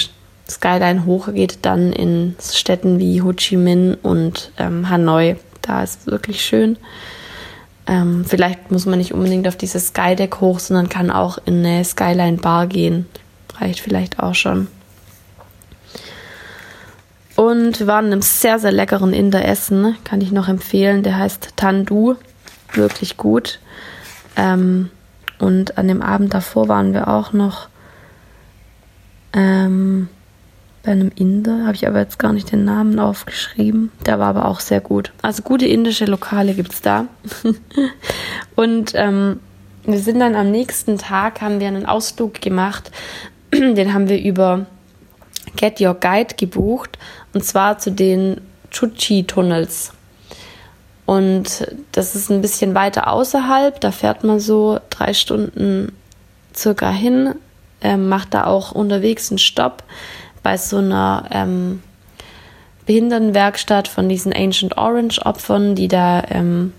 Skyline 0.48 1.04
hochgeht, 1.04 1.58
dann 1.62 1.92
in 1.92 2.36
Städten 2.40 2.98
wie 2.98 3.22
Ho 3.22 3.32
Chi 3.32 3.56
Minh 3.56 3.96
und 4.02 4.52
ähm, 4.58 4.88
Hanoi. 4.88 5.36
Da 5.62 5.82
ist 5.82 6.00
es 6.00 6.06
wirklich 6.06 6.44
schön. 6.44 6.78
Ähm, 7.86 8.24
vielleicht 8.26 8.70
muss 8.70 8.86
man 8.86 8.98
nicht 8.98 9.12
unbedingt 9.12 9.48
auf 9.48 9.56
dieses 9.56 9.88
Skydeck 9.88 10.40
hoch, 10.40 10.58
sondern 10.58 10.88
kann 10.88 11.10
auch 11.10 11.38
in 11.44 11.64
eine 11.64 11.84
Skyline 11.84 12.36
Bar 12.36 12.66
gehen. 12.66 13.06
Reicht 13.58 13.80
vielleicht 13.80 14.20
auch 14.20 14.34
schon. 14.34 14.68
Und 17.34 17.78
wir 17.78 17.86
waren 17.86 18.06
in 18.06 18.12
einem 18.12 18.22
sehr, 18.22 18.58
sehr 18.58 18.72
leckeren 18.72 19.12
Inder 19.12 19.44
essen. 19.44 19.96
Kann 20.04 20.20
ich 20.20 20.32
noch 20.32 20.48
empfehlen. 20.48 21.02
Der 21.02 21.16
heißt 21.16 21.50
Tandu. 21.56 22.16
Wirklich 22.72 23.16
gut. 23.16 23.60
Ähm, 24.36 24.90
und 25.38 25.78
an 25.78 25.88
dem 25.88 26.02
Abend 26.02 26.34
davor 26.34 26.68
waren 26.68 26.92
wir 26.92 27.08
auch 27.08 27.32
noch 27.32 27.68
ähm, 29.32 30.08
bei 30.82 30.92
einem 30.92 31.12
Inder, 31.14 31.66
habe 31.66 31.74
ich 31.74 31.86
aber 31.86 31.98
jetzt 31.98 32.18
gar 32.18 32.32
nicht 32.32 32.50
den 32.50 32.64
Namen 32.64 32.98
aufgeschrieben. 32.98 33.92
Der 34.06 34.18
war 34.18 34.28
aber 34.28 34.46
auch 34.46 34.60
sehr 34.60 34.80
gut. 34.80 35.12
Also 35.22 35.42
gute 35.42 35.66
indische 35.66 36.06
Lokale 36.06 36.54
gibt 36.54 36.72
es 36.72 36.80
da. 36.80 37.06
und 38.56 38.92
ähm, 38.94 39.40
wir 39.84 39.98
sind 39.98 40.20
dann 40.20 40.34
am 40.34 40.50
nächsten 40.50 40.98
Tag, 40.98 41.40
haben 41.40 41.60
wir 41.60 41.68
einen 41.68 41.86
Ausflug 41.86 42.40
gemacht. 42.40 42.90
den 43.52 43.92
haben 43.92 44.08
wir 44.08 44.20
über 44.20 44.66
Get 45.56 45.80
Your 45.80 45.94
Guide 45.94 46.36
gebucht. 46.36 46.98
Und 47.34 47.44
zwar 47.44 47.78
zu 47.78 47.90
den 47.90 48.40
Chuchi-Tunnels. 48.70 49.92
Und 51.08 51.66
das 51.92 52.14
ist 52.14 52.30
ein 52.30 52.42
bisschen 52.42 52.74
weiter 52.74 53.10
außerhalb. 53.10 53.80
Da 53.80 53.92
fährt 53.92 54.24
man 54.24 54.40
so 54.40 54.78
drei 54.90 55.14
Stunden 55.14 55.96
circa 56.54 56.90
hin, 56.90 57.34
äh, 57.80 57.96
macht 57.96 58.34
da 58.34 58.44
auch 58.44 58.72
unterwegs 58.72 59.30
einen 59.30 59.38
Stopp 59.38 59.84
bei 60.42 60.58
so 60.58 60.76
einer 60.76 61.24
ähm, 61.30 61.82
Behindertenwerkstatt 62.84 63.88
von 63.88 64.10
diesen 64.10 64.34
Ancient 64.34 64.76
Orange 64.76 65.24
Opfern, 65.24 65.74
die 65.74 65.88
da 65.88 66.24
ähm, 66.28 66.74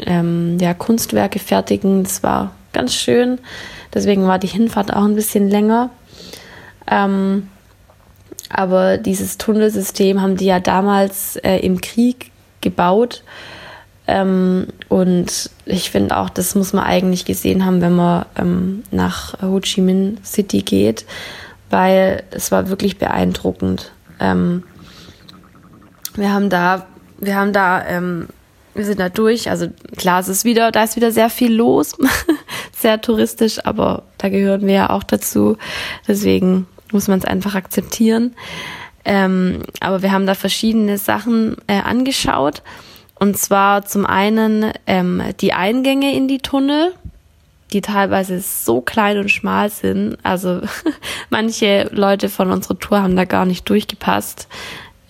ähm, 0.00 0.58
ja, 0.60 0.74
Kunstwerke 0.74 1.38
fertigen. 1.38 2.02
Das 2.02 2.22
war 2.22 2.52
ganz 2.74 2.94
schön. 2.94 3.38
Deswegen 3.94 4.26
war 4.26 4.38
die 4.38 4.48
Hinfahrt 4.48 4.92
auch 4.92 5.04
ein 5.04 5.14
bisschen 5.14 5.48
länger. 5.48 5.88
Ähm, 6.90 7.48
aber 8.50 8.98
dieses 8.98 9.38
Tunnelsystem 9.38 10.20
haben 10.20 10.36
die 10.36 10.44
ja 10.44 10.60
damals 10.60 11.36
äh, 11.36 11.56
im 11.60 11.80
Krieg 11.80 12.33
gebaut. 12.64 13.22
Ähm, 14.06 14.66
und 14.88 15.50
ich 15.64 15.90
finde 15.90 16.16
auch, 16.16 16.28
das 16.28 16.54
muss 16.54 16.72
man 16.72 16.84
eigentlich 16.84 17.24
gesehen 17.24 17.64
haben, 17.64 17.80
wenn 17.80 17.94
man 17.94 18.26
ähm, 18.36 18.82
nach 18.90 19.40
Ho 19.40 19.60
Chi 19.60 19.80
Minh 19.80 20.18
City 20.24 20.62
geht, 20.62 21.06
weil 21.70 22.24
es 22.30 22.52
war 22.52 22.68
wirklich 22.68 22.98
beeindruckend. 22.98 23.92
Ähm, 24.20 24.64
wir 26.16 26.32
haben 26.32 26.50
da, 26.50 26.86
wir 27.18 27.36
haben 27.36 27.52
da, 27.52 27.84
ähm, 27.86 28.28
wir 28.74 28.84
sind 28.84 29.00
da 29.00 29.08
durch. 29.08 29.48
Also 29.48 29.68
klar, 29.96 30.20
es 30.20 30.28
ist 30.28 30.44
wieder, 30.44 30.70
da 30.70 30.84
ist 30.84 30.96
wieder 30.96 31.10
sehr 31.10 31.30
viel 31.30 31.54
los, 31.54 31.96
sehr 32.76 33.00
touristisch, 33.00 33.64
aber 33.64 34.02
da 34.18 34.28
gehören 34.28 34.66
wir 34.66 34.74
ja 34.74 34.90
auch 34.90 35.02
dazu. 35.02 35.56
Deswegen 36.06 36.66
muss 36.92 37.08
man 37.08 37.20
es 37.20 37.24
einfach 37.24 37.54
akzeptieren. 37.54 38.34
Ähm, 39.04 39.62
aber 39.80 40.02
wir 40.02 40.12
haben 40.12 40.26
da 40.26 40.34
verschiedene 40.34 40.98
Sachen 40.98 41.56
äh, 41.66 41.80
angeschaut. 41.80 42.62
Und 43.16 43.36
zwar 43.38 43.84
zum 43.84 44.06
einen 44.06 44.72
ähm, 44.86 45.22
die 45.40 45.52
Eingänge 45.52 46.14
in 46.14 46.28
die 46.28 46.38
Tunnel 46.38 46.92
die 47.74 47.80
teilweise 47.80 48.40
so 48.40 48.80
klein 48.80 49.18
und 49.18 49.30
schmal 49.30 49.68
sind. 49.68 50.16
Also 50.22 50.62
manche 51.30 51.88
Leute 51.92 52.28
von 52.28 52.50
unserer 52.50 52.78
Tour 52.78 53.02
haben 53.02 53.16
da 53.16 53.24
gar 53.24 53.44
nicht 53.44 53.68
durchgepasst. 53.68 54.48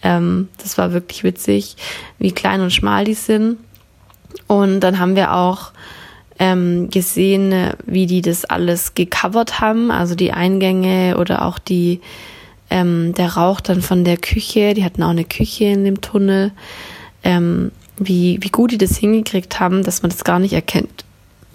Ähm, 0.03 0.49
das 0.59 0.77
war 0.79 0.93
wirklich 0.93 1.23
witzig, 1.23 1.77
wie 2.19 2.33
klein 2.33 2.61
und 2.63 2.73
schmal 2.73 3.05
die 3.05 3.15
sind. 3.15 3.59
Und 4.47 4.81
dann 4.81 4.99
haben 4.99 5.15
wir 5.15 5.35
auch 5.35 5.73
ähm, 6.39 6.91
gesehen, 6.91 7.73
wie 7.87 8.07
die 8.07 8.23
das 8.23 8.45
alles 8.45 8.95
gecovert 8.95 9.61
haben, 9.61 9.91
also 9.91 10.15
die 10.15 10.33
Eingänge 10.33 11.17
oder 11.19 11.45
auch 11.45 11.59
die 11.59 12.01
ähm, 12.71 13.15
der 13.15 13.35
Rauch 13.35 13.61
dann 13.61 13.83
von 13.83 14.05
der 14.05 14.17
Küche. 14.17 14.75
Die 14.75 14.85
hatten 14.85 15.03
auch 15.03 15.11
eine 15.11 15.25
Küche 15.25 15.65
in 15.65 15.85
dem 15.85 16.01
Tunnel. 16.01 16.53
Ähm, 17.23 17.71
wie, 17.97 18.39
wie 18.41 18.51
gut 18.51 18.73
die 18.73 18.79
das 18.79 18.97
hingekriegt 18.97 19.61
haben, 19.61 19.83
dass 19.83 20.03
man 20.03 20.11
das 20.11 20.25
gar 20.25 20.39
nicht 20.39 20.53
erkennt, 20.53 21.05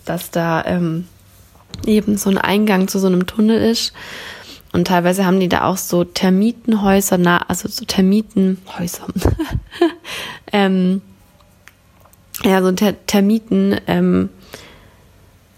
dass 0.06 0.32
da 0.32 0.64
ähm, 0.66 1.06
eben 1.86 2.18
so 2.18 2.30
ein 2.30 2.38
Eingang 2.38 2.88
zu 2.88 3.00
so 3.00 3.08
einem 3.08 3.26
Tunnel 3.26 3.62
ist. 3.62 3.94
Und 4.72 4.88
teilweise 4.88 5.26
haben 5.26 5.40
die 5.40 5.50
da 5.50 5.64
auch 5.64 5.78
so 5.78 6.04
Termitenhäuser, 6.04 7.20
also 7.50 7.68
so 7.68 7.86
Termitenhäuser. 7.86 9.08
ähm, 10.54 11.02
ja, 12.44 12.62
so 12.62 12.72
Ter 12.72 13.06
Termiten, 13.06 13.76
ähm, 13.88 14.30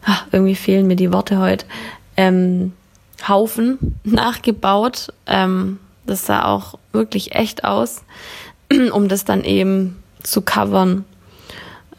ach, 0.04 0.26
irgendwie 0.32 0.56
fehlen 0.56 0.88
mir 0.88 0.96
die 0.96 1.12
Worte 1.12 1.40
heute, 1.40 1.66
ähm, 2.18 2.74
Haufen 3.30 4.00
nachgebaut. 4.04 5.14
Ähm, 5.28 5.80
das 6.06 6.26
sah 6.26 6.46
auch 6.46 6.78
wirklich 6.92 7.36
echt 7.36 7.64
aus, 7.64 8.04
um 8.92 9.08
das 9.08 9.26
dann 9.26 9.44
eben 9.44 10.02
zu 10.24 10.42
covern, 10.42 11.06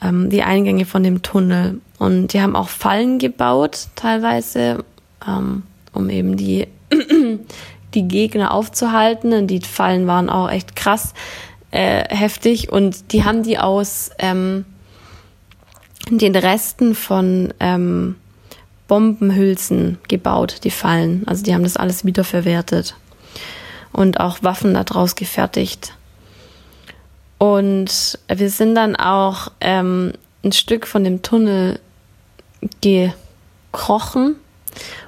ähm, 0.03 0.31
die 0.31 0.43
Eingänge 0.43 0.85
von 0.85 1.03
dem 1.03 1.23
Tunnel. 1.23 1.81
Und 1.99 2.33
die 2.33 2.41
haben 2.41 2.57
auch 2.57 2.69
Fallen 2.69 3.19
gebaut, 3.19 3.89
teilweise, 3.95 4.85
ähm, 5.27 5.63
um 5.93 6.11
eben 6.11 6.37
die, 6.37 6.67
die 7.95 8.09
Gegner 8.09 8.53
aufzuhalten. 8.53 9.33
Und 9.33 9.47
die 9.47 9.61
Fallen 9.61 10.07
waren 10.07 10.29
auch 10.29 10.51
echt 10.51 10.75
krass 10.75 11.15
äh, 11.71 12.05
heftig. 12.15 12.73
Und 12.73 13.13
die 13.13 13.25
haben 13.25 13.43
die 13.43 13.59
aus 13.59 14.11
ähm, 14.19 14.65
den 16.11 16.35
Resten 16.35 16.95
von 16.95 17.55
ähm, 17.61 18.17
Bombenhülsen 18.93 19.97
gebaut, 20.07 20.65
die 20.65 20.71
Fallen. 20.71 21.27
Also 21.27 21.43
die 21.43 21.55
haben 21.55 21.63
das 21.63 21.79
alles 21.79 22.05
wiederverwertet. 22.05 22.95
Und 23.91 24.21
auch 24.21 24.43
Waffen 24.43 24.75
daraus 24.75 25.15
gefertigt. 25.15 25.95
Und 27.39 28.19
wir 28.29 28.51
sind 28.51 28.75
dann 28.75 28.95
auch 28.95 29.51
ähm, 29.63 30.13
ein 30.45 30.53
Stück 30.53 30.87
von 30.87 31.05
dem 31.05 31.23
Tunnel 31.23 31.81
gekrochen, 32.83 34.37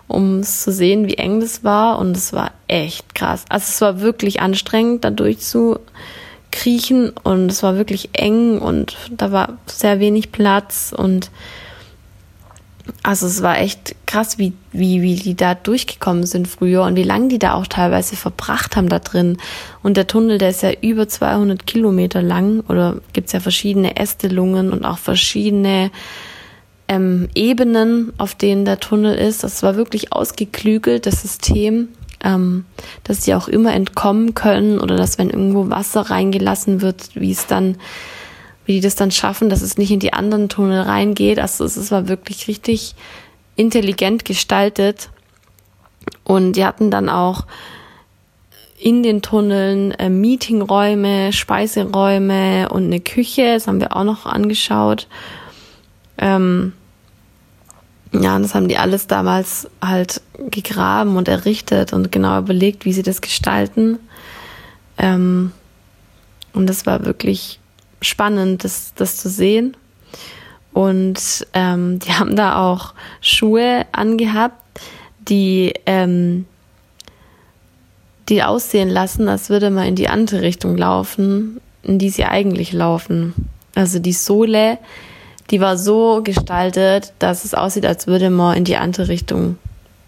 um 0.09 0.43
zu 0.43 0.73
sehen, 0.73 1.07
wie 1.07 1.19
eng 1.19 1.41
das 1.41 1.63
war. 1.63 1.99
Und 1.99 2.17
es 2.17 2.33
war 2.33 2.53
echt 2.69 3.15
krass. 3.15 3.45
Also 3.51 3.67
es 3.69 3.81
war 3.83 4.01
wirklich 4.01 4.41
anstrengend, 4.41 5.05
da 5.05 5.11
durchzukriechen. 5.11 7.11
Und 7.23 7.53
es 7.53 7.63
war 7.63 7.77
wirklich 7.77 8.09
eng 8.15 8.61
und 8.61 8.97
da 9.11 9.31
war 9.31 9.59
sehr 9.67 10.01
wenig 10.01 10.33
Platz. 10.33 10.95
Und 10.97 11.31
also 13.03 13.27
es 13.27 13.43
war 13.43 13.59
echt 13.59 13.95
krass, 14.07 14.39
wie, 14.39 14.53
wie, 14.73 15.03
wie 15.03 15.15
die 15.15 15.35
da 15.35 15.55
durchgekommen 15.55 16.27
sind 16.27 16.49
früher 16.49 16.83
und 16.83 16.97
wie 16.97 17.03
lange 17.03 17.29
die 17.29 17.39
da 17.39 17.55
auch 17.55 17.67
teilweise 17.67 18.17
verbracht 18.17 18.77
haben 18.77 18.89
da 18.89 18.99
drin. 18.99 19.39
Und 19.83 19.97
der 19.97 20.07
Tunnel, 20.07 20.39
der 20.39 20.51
ist 20.51 20.63
ja 20.63 20.73
über 20.73 21.09
200 21.09 21.67
Kilometer 21.67 22.23
lang 22.23 22.61
oder 22.69 22.97
gibt's 23.13 23.33
ja 23.33 23.41
verschiedene 23.41 23.97
Ästelungen 23.97 24.73
und 24.73 24.85
auch 24.85 24.99
verschiedene 24.99 25.91
ähm, 26.89 27.29
Ebenen, 27.35 28.13
auf 28.19 28.35
denen 28.35 28.65
der 28.65 28.81
Tunnel 28.81 29.17
ist. 29.17 29.45
Das 29.45 29.63
war 29.63 29.77
wirklich 29.77 30.13
ausgeklügelt, 30.13 31.07
das 31.07 31.23
System, 31.23 31.89
ähm, 32.23 32.67
dass 33.05 33.21
die 33.21 33.35
auch 33.35 33.49
immer 33.49 33.73
entkommen 33.73 34.35
können 34.35 34.79
oder 34.79 34.97
dass 34.97 35.19
wenn 35.19 35.31
irgendwo 35.31 35.71
Wasser 35.71 36.03
reingelassen 36.03 36.83
wird, 36.83 37.11
wie 37.15 37.33
es 37.33 37.47
dann 37.47 37.77
wie 38.67 38.75
die 38.75 38.81
das 38.81 38.95
dann 38.95 39.11
schaffen, 39.11 39.51
dass 39.51 39.63
es 39.63 39.79
nicht 39.79 39.91
in 39.91 40.01
die 40.01 40.13
anderen 40.13 40.49
Tunnel 40.49 40.83
reingeht. 40.83 41.39
Also 41.39 41.65
es 41.65 41.91
war 41.91 42.09
wirklich 42.09 42.49
richtig 42.49 42.95
intelligent 43.57 44.25
gestaltet. 44.25 45.11
Und 46.25 46.53
die 46.53 46.65
hatten 46.65 46.91
dann 46.91 47.09
auch 47.09 47.47
in 48.79 49.03
den 49.03 49.23
Tunneln 49.23 49.93
äh, 49.93 50.11
Meetingräume, 50.11 51.33
Speiseräume 51.33 52.69
und 52.69 52.85
eine 52.85 53.01
Küche. 53.01 53.55
Das 53.55 53.67
haben 53.67 53.81
wir 53.81 53.97
auch 53.97 54.05
noch 54.05 54.27
angeschaut. 54.27 55.09
Ähm, 56.19 56.73
ja, 58.13 58.39
das 58.39 58.55
haben 58.55 58.69
die 58.69 58.77
alles 58.77 59.07
damals 59.07 59.69
halt 59.83 60.21
gegraben 60.51 61.17
und 61.17 61.29
errichtet 61.29 61.93
und 61.93 62.13
genau 62.13 62.39
überlegt, 62.39 62.85
wie 62.85 62.93
sie 62.93 63.03
das 63.03 63.21
gestalten. 63.21 63.99
Ähm, 64.99 65.53
und 66.53 66.69
das 66.69 66.87
war 66.87 67.05
wirklich 67.05 67.59
spannend, 68.05 68.65
das, 68.65 68.93
das 68.95 69.17
zu 69.17 69.29
sehen. 69.29 69.77
Und 70.73 71.47
ähm, 71.53 72.01
die 72.01 72.13
haben 72.13 72.37
da 72.37 72.59
auch 72.59 72.95
Schuhe 73.21 73.87
angehabt, 73.93 74.61
die, 75.29 75.73
ähm, 75.87 76.47
die 78.29 78.43
aussehen 78.43 78.89
lassen, 78.89 79.29
als 79.29 79.51
würde 79.51 79.71
man 79.71 79.87
in 79.87 79.95
die 79.95 80.09
andere 80.09 80.43
Richtung 80.43 80.77
laufen, 80.77 81.61
in 81.83 81.99
die 81.99 82.11
sie 82.11 82.25
eigentlich 82.25 82.73
laufen. 82.73 83.35
Also 83.77 83.99
die 84.01 84.13
Sohle, 84.13 84.79
die 85.51 85.61
war 85.61 85.79
so 85.79 86.23
gestaltet, 86.23 87.13
dass 87.21 87.45
es 87.45 87.55
aussieht, 87.55 87.87
als 87.87 88.07
würde 88.07 88.31
man 88.31 88.57
in 88.57 88.65
die 88.65 88.77
andere 88.77 89.09
Richtung 89.09 89.59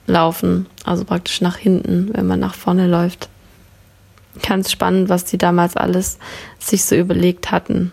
laufen. 0.07 0.67
Also 0.85 1.05
praktisch 1.05 1.41
nach 1.41 1.57
hinten, 1.57 2.11
wenn 2.13 2.27
man 2.27 2.41
nach 2.41 2.55
vorne 2.55 2.89
läuft 2.89 3.29
ganz 4.43 4.71
spannend, 4.71 5.09
was 5.09 5.25
die 5.25 5.39
damals 5.39 5.77
alles 5.77 6.19
sich 6.59 6.85
so 6.85 6.95
überlegt 6.95 7.51
hatten. 7.51 7.93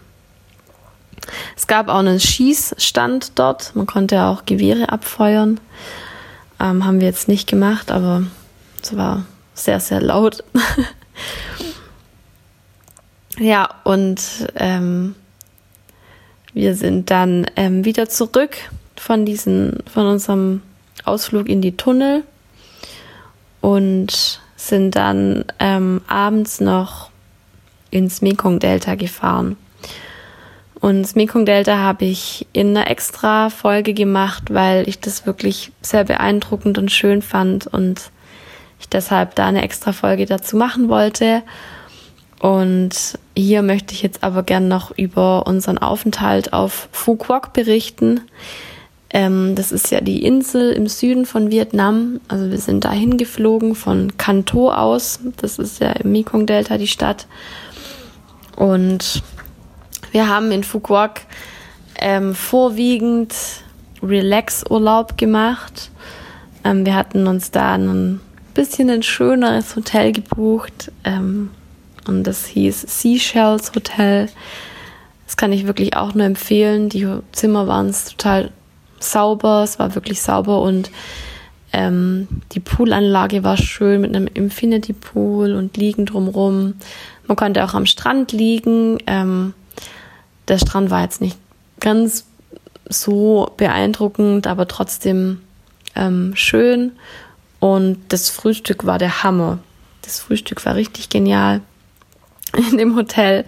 Es 1.55 1.67
gab 1.67 1.87
auch 1.87 1.99
einen 1.99 2.19
Schießstand 2.19 3.33
dort. 3.35 3.75
Man 3.75 3.85
konnte 3.85 4.23
auch 4.23 4.45
Gewehre 4.45 4.89
abfeuern. 4.89 5.59
Ähm, 6.59 6.85
haben 6.85 6.99
wir 6.99 7.07
jetzt 7.07 7.27
nicht 7.27 7.49
gemacht, 7.49 7.91
aber 7.91 8.23
es 8.81 8.95
war 8.95 9.25
sehr, 9.53 9.79
sehr 9.79 10.01
laut. 10.01 10.43
ja, 13.37 13.69
und 13.83 14.21
ähm, 14.55 15.15
wir 16.53 16.75
sind 16.75 17.09
dann 17.09 17.45
ähm, 17.55 17.85
wieder 17.85 18.09
zurück 18.09 18.57
von 18.95 19.25
diesen, 19.25 19.79
von 19.91 20.05
unserem 20.05 20.61
Ausflug 21.03 21.49
in 21.49 21.61
die 21.61 21.75
Tunnel 21.75 22.23
und 23.61 24.41
sind 24.67 24.95
dann 24.95 25.45
ähm, 25.59 26.01
abends 26.07 26.59
noch 26.59 27.09
ins 27.91 28.21
Mekong-Delta 28.21 28.95
gefahren. 28.95 29.57
Und 30.79 31.03
das 31.03 31.15
Mekong-Delta 31.15 31.77
habe 31.77 32.05
ich 32.05 32.45
in 32.51 32.75
einer 32.75 32.89
extra 32.89 33.49
Folge 33.49 33.93
gemacht, 33.93 34.53
weil 34.53 34.87
ich 34.89 34.99
das 34.99 35.25
wirklich 35.25 35.71
sehr 35.81 36.03
beeindruckend 36.03 36.77
und 36.77 36.91
schön 36.91 37.21
fand 37.21 37.67
und 37.67 38.11
ich 38.79 38.89
deshalb 38.89 39.35
da 39.35 39.47
eine 39.47 39.61
extra 39.61 39.93
Folge 39.93 40.25
dazu 40.25 40.57
machen 40.57 40.89
wollte. 40.89 41.41
Und 42.39 43.17
hier 43.33 43.61
möchte 43.61 43.93
ich 43.93 44.01
jetzt 44.01 44.23
aber 44.23 44.43
gern 44.43 44.67
noch 44.67 44.91
über 44.97 45.47
unseren 45.47 45.77
Aufenthalt 45.77 46.51
auf 46.51 46.89
Phu 46.91 47.15
Quoc 47.15 47.53
berichten. 47.53 48.19
Ähm, 49.13 49.53
das 49.53 49.71
ist 49.71 49.91
ja 49.91 50.01
die 50.01 50.25
Insel 50.25 50.71
im 50.73 50.87
Süden 50.87 51.27
von 51.27 51.51
Vietnam. 51.51 52.19
Also 52.27 52.49
wir 52.49 52.57
sind 52.57 52.83
dahin 52.83 53.17
geflogen 53.17 53.75
von 53.75 54.17
Kanto 54.17 54.71
aus. 54.71 55.19
Das 55.37 55.59
ist 55.59 55.79
ja 55.79 55.91
im 55.91 56.11
Mekong-Delta 56.11 56.79
die 56.79 56.87
Stadt. 56.87 57.27
Und 58.55 59.21
wir 60.11 60.27
haben 60.27 60.51
in 60.51 60.61
Quoc 60.61 61.21
ähm, 61.95 62.33
vorwiegend 62.33 63.35
Relax-Urlaub 64.01 65.15
gemacht. 65.15 65.91
Ähm, 66.63 66.83
wir 66.83 66.95
hatten 66.95 67.27
uns 67.27 67.51
da 67.51 67.73
ein 67.73 68.19
bisschen 68.55 68.89
ein 68.89 69.03
schöneres 69.03 69.75
Hotel 69.75 70.11
gebucht. 70.11 70.91
Ähm, 71.03 71.51
und 72.07 72.23
das 72.23 72.47
hieß 72.47 72.81
Seashells 72.81 73.75
Hotel. 73.75 74.27
Das 75.25 75.37
kann 75.37 75.53
ich 75.53 75.67
wirklich 75.67 75.95
auch 75.95 76.15
nur 76.15 76.25
empfehlen. 76.25 76.89
Die 76.89 77.07
Zimmer 77.31 77.67
waren 77.67 77.93
total 77.93 78.51
sauber, 79.03 79.63
es 79.63 79.79
war 79.79 79.95
wirklich 79.95 80.21
sauber 80.21 80.61
und 80.61 80.91
ähm, 81.73 82.27
die 82.51 82.59
Poolanlage 82.59 83.43
war 83.43 83.57
schön 83.57 84.01
mit 84.01 84.15
einem 84.15 84.27
Infinity 84.27 84.93
Pool 84.93 85.53
und 85.53 85.75
liegen 85.75 86.05
drumrum. 86.05 86.75
Man 87.27 87.35
konnte 87.35 87.63
auch 87.63 87.73
am 87.73 87.87
Strand 87.87 88.31
liegen. 88.31 88.99
Ähm, 89.07 89.53
der 90.47 90.59
Strand 90.59 90.91
war 90.91 91.01
jetzt 91.01 91.19
nicht 91.19 91.37
ganz 91.79 92.25
so 92.87 93.51
beeindruckend, 93.57 94.45
aber 94.45 94.67
trotzdem 94.67 95.41
ähm, 95.95 96.33
schön. 96.35 96.91
Und 97.59 97.97
das 98.09 98.29
Frühstück 98.29 98.85
war 98.85 98.99
der 98.99 99.23
Hammer. 99.23 99.59
Das 100.03 100.19
Frühstück 100.19 100.65
war 100.65 100.75
richtig 100.75 101.09
genial. 101.09 101.61
In 102.71 102.77
dem 102.77 102.95
Hotel 102.95 103.45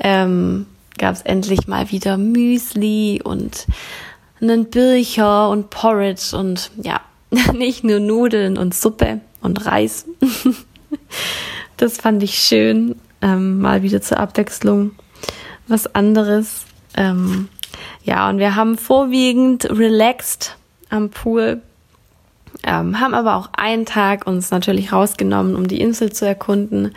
ähm, 0.00 0.66
gab 0.96 1.14
es 1.14 1.22
endlich 1.22 1.66
mal 1.66 1.90
wieder 1.90 2.16
Müsli 2.16 3.20
und 3.22 3.66
einen 4.40 4.70
Bircher 4.70 5.50
und 5.50 5.70
Porridge 5.70 6.36
und 6.36 6.70
ja, 6.82 7.00
nicht 7.52 7.84
nur 7.84 8.00
Nudeln 8.00 8.58
und 8.58 8.74
Suppe 8.74 9.20
und 9.40 9.66
Reis. 9.66 10.06
das 11.76 11.98
fand 11.98 12.22
ich 12.22 12.38
schön, 12.38 12.96
ähm, 13.22 13.58
mal 13.60 13.82
wieder 13.82 14.00
zur 14.00 14.18
Abwechslung 14.18 14.92
was 15.68 15.94
anderes. 15.94 16.64
Ähm, 16.96 17.48
ja, 18.04 18.28
und 18.28 18.38
wir 18.38 18.56
haben 18.56 18.76
vorwiegend 18.76 19.70
relaxed 19.70 20.56
am 20.90 21.10
Pool, 21.10 21.62
ähm, 22.64 23.00
haben 23.00 23.14
aber 23.14 23.36
auch 23.36 23.50
einen 23.52 23.86
Tag 23.86 24.26
uns 24.26 24.50
natürlich 24.50 24.92
rausgenommen, 24.92 25.54
um 25.54 25.68
die 25.68 25.80
Insel 25.80 26.12
zu 26.12 26.26
erkunden. 26.26 26.94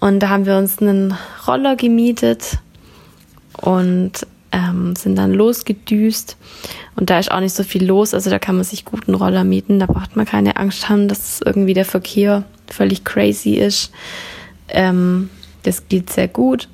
Und 0.00 0.20
da 0.20 0.28
haben 0.28 0.46
wir 0.46 0.56
uns 0.56 0.80
einen 0.80 1.16
Roller 1.46 1.76
gemietet 1.76 2.58
und 3.60 4.26
ähm, 4.52 4.94
sind 4.94 5.16
dann 5.16 5.32
losgedüst. 5.32 6.36
Und 6.94 7.10
da 7.10 7.18
ist 7.18 7.32
auch 7.32 7.40
nicht 7.40 7.54
so 7.54 7.64
viel 7.64 7.84
los, 7.84 8.14
also 8.14 8.30
da 8.30 8.38
kann 8.38 8.54
man 8.54 8.64
sich 8.64 8.84
guten 8.84 9.14
Roller 9.14 9.44
mieten. 9.44 9.78
Da 9.78 9.86
braucht 9.86 10.14
man 10.14 10.26
keine 10.26 10.56
Angst 10.56 10.88
haben, 10.88 11.08
dass 11.08 11.40
irgendwie 11.44 11.74
der 11.74 11.86
Verkehr 11.86 12.44
völlig 12.68 13.04
crazy 13.04 13.54
ist. 13.54 13.90
Ähm, 14.68 15.30
das 15.62 15.88
geht 15.88 16.10
sehr 16.10 16.28
gut. 16.28 16.68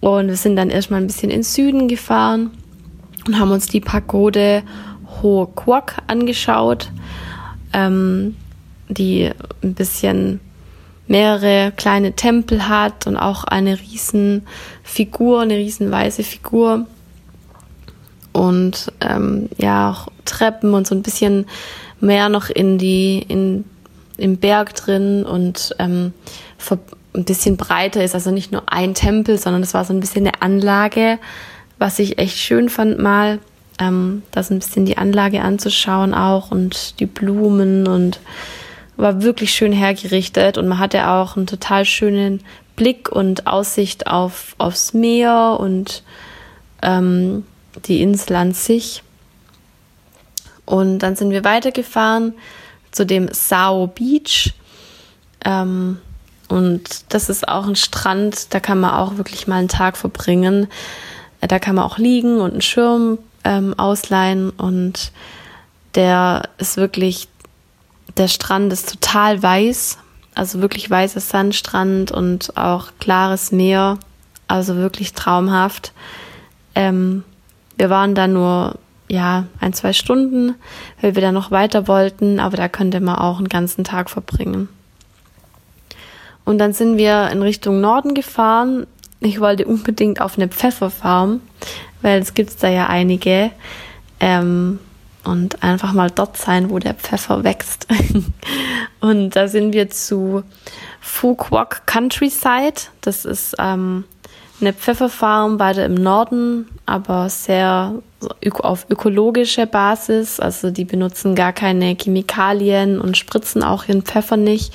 Und 0.00 0.28
wir 0.28 0.36
sind 0.36 0.56
dann 0.56 0.70
erstmal 0.70 1.00
ein 1.00 1.06
bisschen 1.06 1.30
ins 1.30 1.54
Süden 1.54 1.88
gefahren 1.88 2.50
und 3.26 3.38
haben 3.38 3.50
uns 3.50 3.66
die 3.66 3.80
Pagode 3.80 4.62
Ho 5.20 5.46
Quoc 5.54 5.96
angeschaut, 6.06 6.90
ähm, 7.72 8.36
die 8.88 9.30
ein 9.62 9.74
bisschen 9.74 10.40
mehrere 11.06 11.72
kleine 11.76 12.12
Tempel 12.12 12.68
hat 12.68 13.06
und 13.06 13.16
auch 13.16 13.44
eine 13.44 13.78
riesen 13.80 14.46
Figur, 14.84 15.40
eine 15.40 15.56
riesen 15.56 15.90
weiße 15.90 16.22
Figur 16.22 16.86
und 18.32 18.92
ähm, 19.00 19.48
ja 19.56 19.90
auch 19.90 20.08
Treppen 20.24 20.74
und 20.74 20.86
so 20.86 20.94
ein 20.94 21.02
bisschen 21.02 21.46
mehr 22.00 22.28
noch 22.28 22.48
in 22.48 22.78
die 22.78 23.24
in 23.28 23.64
im 24.16 24.36
Berg 24.36 24.74
drin 24.74 25.24
und 25.24 25.74
ähm, 25.78 26.12
ein 27.14 27.24
bisschen 27.24 27.56
breiter 27.56 28.04
ist, 28.04 28.14
also 28.14 28.30
nicht 28.30 28.52
nur 28.52 28.62
ein 28.66 28.94
Tempel, 28.94 29.38
sondern 29.38 29.62
es 29.62 29.74
war 29.74 29.84
so 29.84 29.92
ein 29.92 30.00
bisschen 30.00 30.26
eine 30.26 30.42
Anlage, 30.42 31.18
was 31.78 31.98
ich 31.98 32.18
echt 32.18 32.38
schön 32.38 32.68
fand 32.68 32.98
mal, 32.98 33.38
ähm, 33.80 34.22
das 34.30 34.50
ein 34.50 34.58
bisschen 34.58 34.84
die 34.84 34.98
Anlage 34.98 35.42
anzuschauen 35.42 36.14
auch 36.14 36.50
und 36.50 37.00
die 37.00 37.06
Blumen 37.06 37.88
und 37.88 38.20
war 38.96 39.22
wirklich 39.22 39.52
schön 39.52 39.72
hergerichtet 39.72 40.58
und 40.58 40.68
man 40.68 40.78
hatte 40.78 41.08
auch 41.08 41.36
einen 41.36 41.46
total 41.46 41.84
schönen 41.84 42.42
Blick 42.76 43.10
und 43.10 43.46
Aussicht 43.46 44.06
auf 44.06 44.54
aufs 44.58 44.92
Meer 44.94 45.56
und 45.58 46.02
ähm, 46.82 47.44
die 47.86 48.02
Insel 48.02 48.36
an 48.36 48.52
sich. 48.52 49.02
Und 50.66 51.00
dann 51.00 51.16
sind 51.16 51.30
wir 51.30 51.44
weitergefahren 51.44 52.34
zu 52.90 53.04
dem 53.04 53.28
Sao 53.32 53.86
Beach. 53.88 54.54
Ähm, 55.44 55.98
und 56.48 57.12
das 57.12 57.28
ist 57.28 57.48
auch 57.48 57.66
ein 57.66 57.76
Strand, 57.76 58.52
da 58.54 58.60
kann 58.60 58.80
man 58.80 58.92
auch 58.92 59.16
wirklich 59.16 59.46
mal 59.46 59.56
einen 59.56 59.68
Tag 59.68 59.96
verbringen. 59.96 60.66
Da 61.40 61.58
kann 61.58 61.76
man 61.76 61.84
auch 61.84 61.98
liegen 61.98 62.40
und 62.40 62.52
einen 62.52 62.60
Schirm 62.60 63.18
ähm, 63.44 63.78
ausleihen 63.78 64.50
und 64.50 65.12
Der 65.94 66.48
ist 66.58 66.76
wirklich, 66.76 67.28
der 68.16 68.28
Strand 68.28 68.72
ist 68.72 68.90
total 68.90 69.42
weiß, 69.42 69.98
also 70.34 70.60
wirklich 70.60 70.88
weißer 70.88 71.20
Sandstrand 71.20 72.12
und 72.12 72.56
auch 72.56 72.92
klares 73.00 73.50
Meer, 73.50 73.98
also 74.46 74.76
wirklich 74.76 75.14
traumhaft. 75.14 75.92
Ähm, 76.76 77.24
wir 77.80 77.88
waren 77.88 78.14
da 78.14 78.26
nur 78.26 78.74
ja 79.08 79.46
ein 79.58 79.72
zwei 79.72 79.94
Stunden, 79.94 80.54
weil 81.00 81.14
wir 81.14 81.22
da 81.22 81.32
noch 81.32 81.50
weiter 81.50 81.88
wollten, 81.88 82.38
aber 82.38 82.58
da 82.58 82.68
könnte 82.68 83.00
man 83.00 83.14
auch 83.16 83.38
einen 83.38 83.48
ganzen 83.48 83.84
Tag 83.84 84.10
verbringen. 84.10 84.68
Und 86.44 86.58
dann 86.58 86.74
sind 86.74 86.98
wir 86.98 87.30
in 87.30 87.40
Richtung 87.40 87.80
Norden 87.80 88.12
gefahren. 88.12 88.86
Ich 89.20 89.40
wollte 89.40 89.64
unbedingt 89.64 90.20
auf 90.20 90.36
eine 90.36 90.48
Pfefferfarm, 90.48 91.40
weil 92.02 92.20
es 92.20 92.34
gibt 92.34 92.62
da 92.62 92.68
ja 92.68 92.88
einige. 92.88 93.50
Ähm, 94.20 94.78
und 95.24 95.62
einfach 95.62 95.94
mal 95.94 96.10
dort 96.10 96.36
sein, 96.36 96.68
wo 96.68 96.78
der 96.78 96.92
Pfeffer 96.92 97.44
wächst. 97.44 97.86
und 99.00 99.30
da 99.30 99.48
sind 99.48 99.72
wir 99.72 99.88
zu 99.88 100.42
Fuquoc 101.00 101.86
Countryside. 101.86 102.74
Das 103.00 103.24
ist 103.24 103.56
ähm, 103.58 104.04
eine 104.60 104.72
Pfefferfarm 104.72 105.58
weiter 105.58 105.84
im 105.84 105.94
Norden, 105.94 106.68
aber 106.86 107.28
sehr 107.28 107.94
auf 108.58 108.86
ökologische 108.90 109.66
Basis. 109.66 110.40
Also 110.40 110.70
die 110.70 110.84
benutzen 110.84 111.34
gar 111.34 111.52
keine 111.52 111.96
Chemikalien 112.00 113.00
und 113.00 113.16
spritzen 113.16 113.62
auch 113.62 113.88
ihren 113.88 114.02
Pfeffer 114.02 114.36
nicht. 114.36 114.72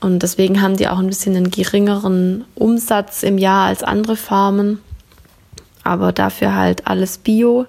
Und 0.00 0.22
deswegen 0.22 0.60
haben 0.60 0.76
die 0.76 0.88
auch 0.88 0.98
ein 0.98 1.06
bisschen 1.06 1.34
einen 1.34 1.50
geringeren 1.50 2.44
Umsatz 2.54 3.22
im 3.22 3.38
Jahr 3.38 3.66
als 3.66 3.82
andere 3.82 4.16
Farmen. 4.16 4.80
Aber 5.82 6.12
dafür 6.12 6.54
halt 6.54 6.86
alles 6.86 7.18
Bio. 7.18 7.66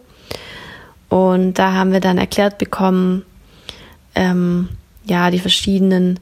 Und 1.10 1.54
da 1.54 1.74
haben 1.74 1.94
wir 1.94 2.02
dann 2.02 2.18
erklärt 2.18 2.58
bekommen, 2.58 3.24
ähm, 4.16 4.70
ja, 5.06 5.32
die 5.32 5.40
verschiedenen 5.40 6.20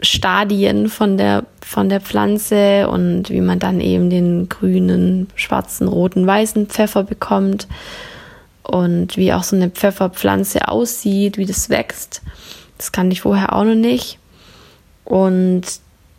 Stadien 0.00 0.88
von 0.88 1.18
der, 1.18 1.44
von 1.64 1.88
der 1.88 2.00
Pflanze 2.00 2.88
und 2.88 3.30
wie 3.30 3.40
man 3.40 3.58
dann 3.58 3.80
eben 3.80 4.10
den 4.10 4.48
grünen, 4.48 5.28
schwarzen, 5.34 5.88
roten, 5.88 6.26
weißen 6.26 6.66
Pfeffer 6.66 7.04
bekommt 7.04 7.66
und 8.62 9.16
wie 9.16 9.32
auch 9.32 9.42
so 9.42 9.56
eine 9.56 9.70
Pfefferpflanze 9.70 10.68
aussieht, 10.68 11.38
wie 11.38 11.46
das 11.46 11.70
wächst. 11.70 12.22
Das 12.76 12.92
kannte 12.92 13.14
ich 13.14 13.22
vorher 13.22 13.54
auch 13.54 13.64
noch 13.64 13.74
nicht. 13.74 14.18
Und 15.04 15.62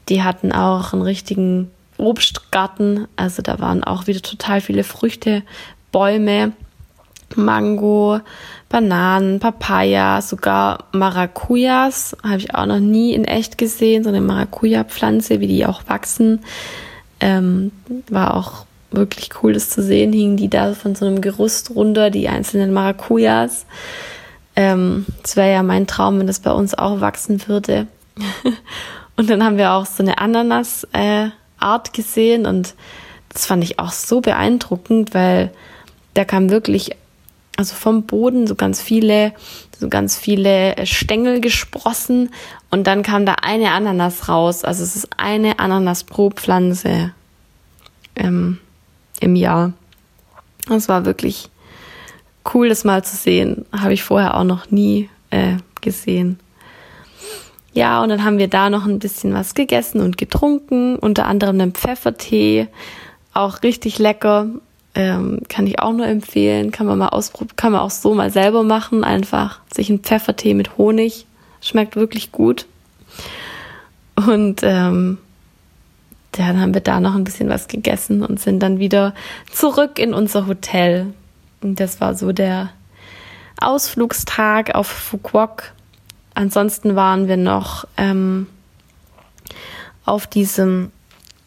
die 0.09 0.23
hatten 0.23 0.51
auch 0.51 0.93
einen 0.93 1.03
richtigen 1.03 1.71
Obstgarten. 1.97 3.07
Also 3.15 3.41
da 3.41 3.59
waren 3.59 3.83
auch 3.83 4.07
wieder 4.07 4.21
total 4.21 4.61
viele 4.61 4.83
Früchte, 4.83 5.43
Bäume, 5.91 6.53
Mango, 7.37 8.19
Bananen, 8.69 9.39
Papaya, 9.39 10.21
sogar 10.21 10.85
Maracujas. 10.91 12.15
Habe 12.23 12.37
ich 12.37 12.55
auch 12.55 12.65
noch 12.65 12.79
nie 12.79 13.13
in 13.13 13.25
echt 13.25 13.57
gesehen. 13.57 14.03
So 14.03 14.09
eine 14.09 14.21
Maracuja-Pflanze, 14.21 15.39
wie 15.39 15.47
die 15.47 15.65
auch 15.65 15.83
wachsen. 15.87 16.39
Ähm, 17.19 17.71
war 18.09 18.35
auch 18.35 18.65
wirklich 18.91 19.29
cool, 19.41 19.53
das 19.53 19.69
zu 19.69 19.81
sehen. 19.81 20.13
Hingen 20.13 20.37
die 20.37 20.49
da 20.49 20.73
von 20.73 20.95
so 20.95 21.05
einem 21.05 21.21
Gerüst 21.21 21.71
runter, 21.75 22.09
die 22.09 22.27
einzelnen 22.27 22.73
Maracujas. 22.73 23.65
Ähm, 24.55 25.05
es 25.23 25.35
wäre 25.35 25.51
ja 25.51 25.63
mein 25.63 25.87
Traum, 25.87 26.19
wenn 26.19 26.27
das 26.27 26.39
bei 26.39 26.51
uns 26.51 26.73
auch 26.73 27.01
wachsen 27.01 27.47
würde. 27.47 27.87
und 29.17 29.29
dann 29.29 29.43
haben 29.43 29.57
wir 29.57 29.73
auch 29.73 29.85
so 29.85 30.01
eine 30.01 30.17
Ananas-Art 30.17 31.87
äh, 31.87 31.91
gesehen 31.91 32.45
und 32.45 32.73
das 33.29 33.45
fand 33.45 33.63
ich 33.65 33.79
auch 33.79 33.91
so 33.91 34.21
beeindruckend, 34.21 35.13
weil 35.13 35.51
da 36.13 36.23
kam 36.23 36.49
wirklich, 36.49 36.91
also 37.57 37.75
vom 37.75 38.03
Boden 38.03 38.47
so 38.47 38.55
ganz 38.55 38.81
viele, 38.81 39.33
so 39.79 39.89
ganz 39.89 40.17
viele 40.17 40.75
Stängel 40.85 41.39
gesprossen 41.39 42.31
und 42.69 42.85
dann 42.87 43.03
kam 43.03 43.25
da 43.25 43.35
eine 43.41 43.71
Ananas 43.71 44.27
raus. 44.27 44.63
Also 44.63 44.83
es 44.83 44.95
ist 44.95 45.09
eine 45.17 45.59
Ananas 45.59 46.03
pro 46.03 46.29
Pflanze 46.29 47.11
ähm, 48.15 48.59
im 49.19 49.35
Jahr. 49.35 49.73
Das 50.67 50.89
war 50.89 51.05
wirklich 51.05 51.49
cool, 52.53 52.69
das 52.69 52.83
mal 52.83 53.03
zu 53.03 53.15
sehen. 53.15 53.65
Habe 53.71 53.93
ich 53.93 54.03
vorher 54.03 54.35
auch 54.35 54.43
noch 54.43 54.71
nie 54.71 55.09
äh, 55.29 55.57
gesehen. 55.81 56.39
Ja, 57.73 58.01
und 58.01 58.09
dann 58.09 58.23
haben 58.23 58.39
wir 58.39 58.47
da 58.47 58.69
noch 58.69 58.85
ein 58.85 58.99
bisschen 58.99 59.33
was 59.33 59.53
gegessen 59.53 59.99
und 59.99 60.17
getrunken, 60.17 60.95
unter 60.97 61.25
anderem 61.25 61.59
einen 61.59 61.73
Pfeffertee, 61.73 62.67
auch 63.33 63.63
richtig 63.63 63.99
lecker. 63.99 64.47
Ähm, 64.95 65.41
kann 65.49 65.67
ich 65.67 65.79
auch 65.79 65.91
nur 65.91 66.07
empfehlen, 66.07 66.71
kann 66.71 66.87
man 66.87 66.97
mal 66.97 67.09
ausprobieren, 67.09 67.55
kann 67.57 67.73
man 67.73 67.81
auch 67.81 67.91
so 67.91 68.13
mal 68.13 68.31
selber 68.31 68.63
machen, 68.63 69.03
einfach 69.03 69.59
sich 69.73 69.89
einen 69.89 69.99
Pfeffertee 69.99 70.53
mit 70.53 70.77
Honig, 70.77 71.25
schmeckt 71.61 71.95
wirklich 71.97 72.31
gut. 72.31 72.65
Und 74.15 74.61
ähm, 74.63 75.17
dann 76.31 76.61
haben 76.61 76.73
wir 76.73 76.81
da 76.81 77.01
noch 77.01 77.15
ein 77.15 77.25
bisschen 77.25 77.49
was 77.49 77.67
gegessen 77.67 78.23
und 78.23 78.39
sind 78.39 78.59
dann 78.61 78.79
wieder 78.79 79.13
zurück 79.51 79.99
in 79.99 80.13
unser 80.13 80.47
Hotel. 80.47 81.13
Und 81.61 81.79
das 81.79 81.99
war 81.99 82.15
so 82.15 82.31
der 82.31 82.69
Ausflugstag 83.59 84.75
auf 84.75 84.87
Fukuok 84.87 85.75
ansonsten 86.35 86.95
waren 86.95 87.27
wir 87.27 87.37
noch 87.37 87.87
ähm, 87.97 88.47
auf 90.05 90.27
diesem 90.27 90.91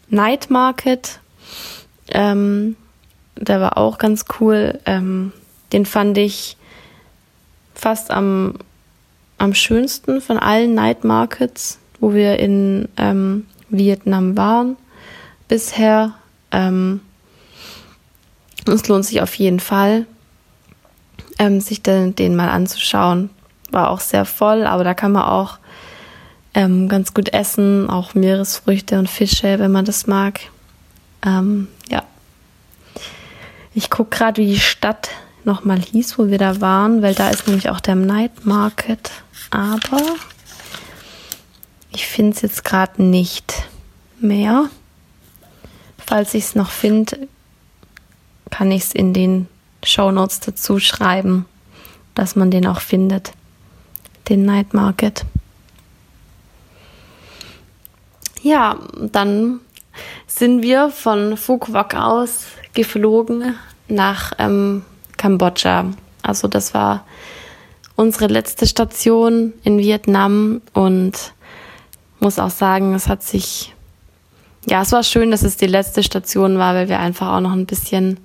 Night 0.09 0.51
Market. 0.51 1.21
Ähm, 2.09 2.77
der 3.41 3.61
war 3.61 3.77
auch 3.77 3.99
ganz 3.99 4.25
cool. 4.41 4.79
Ähm, 4.87 5.33
den 5.73 5.87
fand 5.87 6.19
ich 6.19 6.57
fast 7.75 8.11
am, 8.11 8.55
am 9.39 9.55
schönsten 9.55 10.21
von 10.21 10.39
allen 10.39 10.75
Night 10.75 11.05
Markets, 11.05 11.79
wo 12.01 12.15
wir 12.15 12.39
in 12.39 12.89
ähm, 12.97 13.47
Vietnam 13.69 14.37
waren 14.37 14.77
bisher. 15.49 16.15
Ähm, 16.51 17.01
es 18.67 18.87
lohnt 18.89 19.05
sich 19.05 19.23
auf 19.23 19.35
jeden 19.35 19.61
Fall, 19.61 20.07
ähm, 21.39 21.61
sich 21.61 21.83
den, 21.83 22.15
den 22.15 22.37
mal 22.37 22.49
anzuschauen 22.49 23.31
war 23.71 23.91
auch 23.91 24.01
sehr 24.01 24.25
voll, 24.25 24.67
aber 24.67 24.85
da 24.85 24.95
kann 24.95 25.13
man 25.13 25.25
auch 25.25 25.59
ähm, 26.55 26.89
ganz 26.89 27.15
gut 27.15 27.33
essen, 27.33 27.91
auch 27.91 28.15
Meeresfrüchte 28.15 28.99
und 28.99 29.09
Fische, 29.09 29.59
wenn 29.59 29.73
man 29.73 29.85
das 29.85 30.07
mag. 30.07 30.41
Ähm. 31.25 31.69
Ich 33.79 33.91
gucke 33.91 34.17
gerade, 34.17 34.43
wie 34.43 34.47
die 34.49 34.59
Stadt 34.59 35.11
nochmal 35.45 35.79
hieß, 35.79 36.19
wo 36.19 36.27
wir 36.27 36.39
da 36.39 36.61
waren, 36.61 37.01
weil 37.01 37.15
da 37.15 37.31
ist 37.31 37.47
nämlich 37.47 37.71
auch 37.71 37.79
der 37.79 37.95
Night 37.95 38.45
Market. 38.45 39.13
Aber 39.53 40.03
ich 41.93 42.05
finde 42.05 42.35
es 42.35 42.43
jetzt 42.43 42.65
gerade 42.65 43.01
nicht 43.01 43.69
mehr. 44.19 44.69
Falls 45.97 46.35
ich 46.35 46.43
es 46.43 46.55
noch 46.57 46.71
finde, 46.71 47.29
kann 48.51 48.73
ich 48.73 48.83
es 48.83 48.95
in 48.95 49.13
den 49.13 49.47
Show 49.85 50.11
Notes 50.11 50.41
dazu 50.41 50.81
schreiben, 50.81 51.47
dass 52.17 52.35
man 52.35 52.51
den 52.51 52.67
auch 52.67 52.81
findet 52.81 53.31
den 54.29 54.45
Night 54.45 54.75
Market. 54.75 55.25
Ja, 58.43 58.77
dann 59.13 59.61
sind 60.27 60.63
wir 60.63 60.91
von 60.91 61.37
Phuket 61.37 61.95
aus 61.95 62.47
geflogen 62.75 63.55
nach 63.89 64.33
ähm, 64.39 64.85
Kambodscha. 65.17 65.87
Also 66.23 66.49
das 66.49 66.75
war 66.75 67.05
unsere 67.97 68.27
letzte 68.27 68.67
Station 68.67 69.53
in 69.65 69.79
Vietnam 69.79 70.61
und 70.73 71.33
muss 72.21 72.39
auch 72.39 72.51
sagen, 72.51 72.95
es 72.95 73.09
hat 73.09 73.23
sich, 73.23 73.75
ja, 74.67 74.83
es 74.83 74.93
war 74.93 75.03
schön, 75.03 75.31
dass 75.31 75.43
es 75.43 75.57
die 75.57 75.67
letzte 75.67 76.03
Station 76.03 76.59
war, 76.59 76.75
weil 76.75 76.89
wir 76.89 77.01
einfach 77.01 77.29
auch 77.37 77.41
noch 77.41 77.53
ein 77.53 77.67
bisschen, 77.67 78.21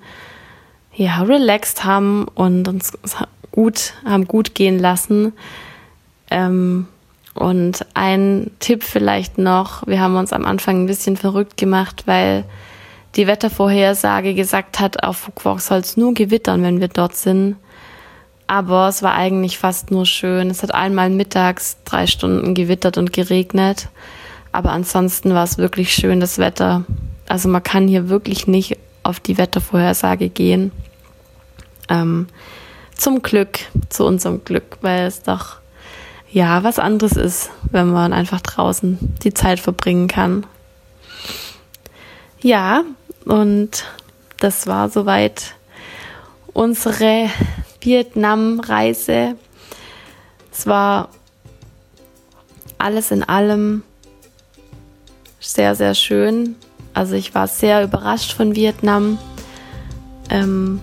ja, 0.94 1.22
relaxed 1.22 1.84
haben 1.84 2.26
und 2.34 2.68
uns 2.68 2.92
gut, 3.50 3.94
haben 4.04 4.26
gut 4.26 4.54
gehen 4.54 4.78
lassen. 4.78 5.32
Ähm, 6.30 6.86
und 7.34 7.84
ein 7.94 8.50
Tipp 8.60 8.84
vielleicht 8.84 9.38
noch, 9.38 9.86
wir 9.86 10.00
haben 10.00 10.16
uns 10.16 10.32
am 10.32 10.44
Anfang 10.44 10.82
ein 10.84 10.86
bisschen 10.86 11.16
verrückt 11.16 11.56
gemacht, 11.56 12.04
weil 12.06 12.44
die 13.16 13.26
Wettervorhersage 13.26 14.34
gesagt 14.34 14.80
hat, 14.80 15.02
auf 15.02 15.18
Fuquoc 15.18 15.60
soll 15.60 15.78
es 15.78 15.96
nur 15.96 16.14
gewittern, 16.14 16.62
wenn 16.62 16.80
wir 16.80 16.88
dort 16.88 17.16
sind. 17.16 17.56
Aber 18.46 18.88
es 18.88 19.02
war 19.02 19.14
eigentlich 19.14 19.58
fast 19.58 19.90
nur 19.90 20.04
schön. 20.04 20.50
Es 20.50 20.62
hat 20.62 20.74
einmal 20.74 21.10
mittags 21.10 21.78
drei 21.84 22.06
Stunden 22.06 22.54
gewittert 22.54 22.98
und 22.98 23.12
geregnet. 23.12 23.88
Aber 24.52 24.70
ansonsten 24.70 25.32
war 25.34 25.44
es 25.44 25.58
wirklich 25.58 25.92
schön, 25.94 26.20
das 26.20 26.38
Wetter. 26.38 26.84
Also 27.28 27.48
man 27.48 27.62
kann 27.62 27.88
hier 27.88 28.08
wirklich 28.08 28.46
nicht 28.46 28.76
auf 29.02 29.18
die 29.18 29.38
Wettervorhersage 29.38 30.28
gehen. 30.28 30.72
Ähm, 31.88 32.26
zum 32.96 33.22
Glück, 33.22 33.60
zu 33.88 34.04
unserem 34.04 34.44
Glück, 34.44 34.78
weil 34.82 35.06
es 35.06 35.22
doch 35.22 35.56
ja, 36.34 36.64
was 36.64 36.80
anderes 36.80 37.12
ist, 37.12 37.50
wenn 37.70 37.92
man 37.92 38.12
einfach 38.12 38.40
draußen 38.40 38.98
die 39.22 39.32
Zeit 39.32 39.60
verbringen 39.60 40.08
kann. 40.08 40.44
Ja, 42.40 42.82
und 43.24 43.84
das 44.40 44.66
war 44.66 44.88
soweit 44.88 45.54
unsere 46.52 47.30
Vietnam-Reise. 47.80 49.36
Es 50.52 50.66
war 50.66 51.08
alles 52.78 53.12
in 53.12 53.22
allem 53.22 53.84
sehr, 55.38 55.76
sehr 55.76 55.94
schön. 55.94 56.56
Also 56.94 57.14
ich 57.14 57.32
war 57.36 57.46
sehr 57.46 57.84
überrascht 57.84 58.32
von 58.32 58.56
Vietnam. 58.56 59.18
Ähm, 60.30 60.80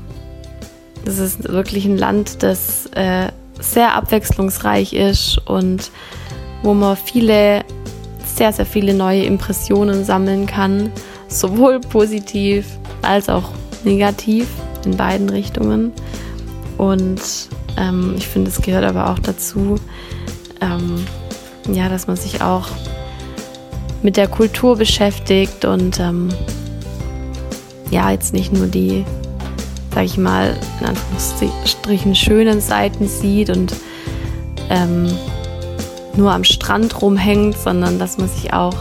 das 1.04 1.18
ist 1.18 1.50
wirklich 1.50 1.84
ein 1.84 1.98
Land, 1.98 2.42
das 2.42 2.86
äh, 2.94 3.34
sehr 3.62 3.96
abwechslungsreich 3.96 4.94
ist 4.94 5.38
und 5.46 5.92
wo 6.64 6.74
man 6.74 6.98
viele, 6.98 7.64
sehr, 8.26 8.54
sehr 8.54 8.66
viele 8.66 8.94
neue 8.94 9.24
Impressionen 9.24 10.04
sammeln 10.04 10.46
kann. 10.46 10.92
Sowohl 11.28 11.80
positiv 11.80 12.66
als 13.02 13.30
auch 13.30 13.52
negativ 13.84 14.48
in 14.86 14.98
beiden 14.98 15.30
Richtungen. 15.30 15.92
Und 16.78 17.22
ähm, 17.78 18.16
ich 18.18 18.28
finde, 18.28 18.50
es 18.50 18.62
gehört 18.62 18.86
aber 18.86 19.10
auch 19.10 19.20
dazu, 19.20 19.76
ähm, 20.62 21.06
ja, 21.72 21.90
dass 21.90 22.08
man 22.08 22.18
sich 22.18 22.42
auch 22.42 22.68
mit 24.04 24.18
der 24.18 24.28
Kultur 24.28 24.78
beschäftigt 24.78 25.64
und 25.66 26.00
ähm, 26.00 26.30
ja, 27.92 28.10
jetzt 28.10 28.34
nicht 28.34 28.52
nur 28.52 28.68
die, 28.68 29.06
sag 29.94 30.06
ich 30.06 30.18
mal, 30.18 30.58
in 30.80 30.88
Anführungsstrichen 30.88 32.16
schönen 32.16 32.62
Seiten 32.62 33.08
sieht 33.08 33.50
und 33.50 33.74
ähm, 34.70 35.08
nur 36.16 36.32
am 36.32 36.44
Strand 36.44 37.02
rumhängt, 37.02 37.58
sondern 37.58 38.00
dass 38.00 38.18
man 38.18 38.28
sich 38.28 38.54
auch 38.54 38.76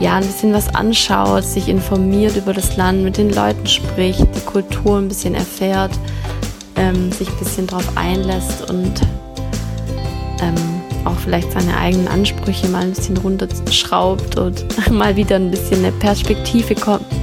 ja, 0.00 0.16
ein 0.16 0.26
bisschen 0.26 0.54
was 0.54 0.74
anschaut, 0.74 1.44
sich 1.44 1.68
informiert 1.68 2.36
über 2.36 2.54
das 2.54 2.76
Land, 2.76 3.02
mit 3.02 3.18
den 3.18 3.30
Leuten 3.30 3.66
spricht, 3.66 4.26
die 4.34 4.40
Kultur 4.40 4.96
ein 4.96 5.08
bisschen 5.08 5.34
erfährt, 5.34 5.92
ähm, 6.76 7.12
sich 7.12 7.28
ein 7.28 7.38
bisschen 7.38 7.66
drauf 7.66 7.86
einlässt 7.96 8.70
und 8.70 9.02
ähm, 10.40 10.54
auch 11.04 11.16
vielleicht 11.16 11.52
seine 11.52 11.76
eigenen 11.76 12.08
Ansprüche 12.08 12.68
mal 12.68 12.82
ein 12.82 12.92
bisschen 12.92 13.18
runterschraubt 13.18 14.38
und 14.38 14.64
mal 14.90 15.16
wieder 15.16 15.36
ein 15.36 15.50
bisschen 15.50 15.84
eine 15.84 15.92
Perspektive 15.92 16.74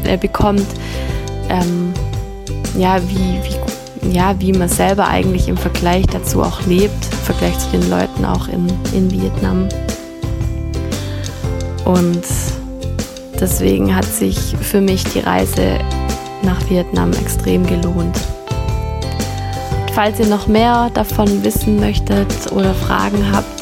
äh, 0.03 0.17
bekommt, 0.17 0.67
ähm, 1.49 1.93
ja, 2.77 2.99
wie, 3.07 3.39
wie, 3.43 4.15
ja, 4.15 4.35
wie 4.39 4.53
man 4.53 4.69
selber 4.69 5.07
eigentlich 5.07 5.47
im 5.47 5.57
Vergleich 5.57 6.05
dazu 6.07 6.41
auch 6.41 6.65
lebt, 6.65 7.05
im 7.11 7.19
Vergleich 7.19 7.57
zu 7.59 7.69
den 7.71 7.89
Leuten 7.89 8.25
auch 8.25 8.47
in, 8.47 8.67
in 8.93 9.11
Vietnam. 9.11 9.69
Und 11.85 12.23
deswegen 13.39 13.95
hat 13.95 14.05
sich 14.05 14.37
für 14.61 14.81
mich 14.81 15.03
die 15.05 15.19
Reise 15.19 15.79
nach 16.43 16.69
Vietnam 16.69 17.11
extrem 17.13 17.65
gelohnt. 17.65 18.17
Falls 19.93 20.19
ihr 20.19 20.27
noch 20.27 20.47
mehr 20.47 20.91
davon 20.93 21.43
wissen 21.43 21.79
möchtet 21.79 22.51
oder 22.51 22.73
Fragen 22.73 23.31
habt, 23.31 23.57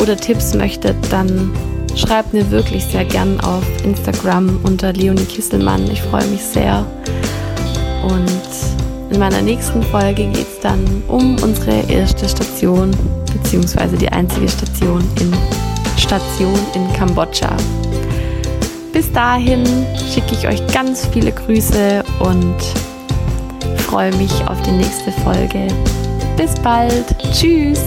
oder 0.00 0.16
Tipps 0.16 0.54
möchtet, 0.54 0.96
dann 1.10 1.52
schreibt 1.94 2.32
mir 2.32 2.50
wirklich 2.50 2.84
sehr 2.84 3.04
gern 3.04 3.38
auf 3.40 3.62
Instagram 3.84 4.58
unter 4.62 4.92
Leonie 4.92 5.24
Kisselmann. 5.24 5.90
Ich 5.90 6.00
freue 6.02 6.26
mich 6.26 6.42
sehr. 6.42 6.86
Und 8.02 9.12
in 9.12 9.18
meiner 9.18 9.42
nächsten 9.42 9.82
Folge 9.82 10.26
geht 10.26 10.46
es 10.46 10.60
dann 10.60 11.02
um 11.08 11.36
unsere 11.42 11.80
erste 11.90 12.28
Station, 12.28 12.90
beziehungsweise 13.32 13.96
die 13.96 14.08
einzige 14.08 14.48
Station 14.48 15.02
in 15.20 15.32
Station 15.96 16.58
in 16.74 16.92
Kambodscha. 16.94 17.56
Bis 18.92 19.12
dahin 19.12 19.64
schicke 20.12 20.34
ich 20.34 20.48
euch 20.48 20.66
ganz 20.72 21.06
viele 21.12 21.32
Grüße 21.32 22.02
und 22.20 22.56
freue 23.78 24.14
mich 24.16 24.32
auf 24.46 24.60
die 24.62 24.72
nächste 24.72 25.12
Folge. 25.24 25.66
Bis 26.36 26.54
bald. 26.62 27.04
Tschüss. 27.32 27.80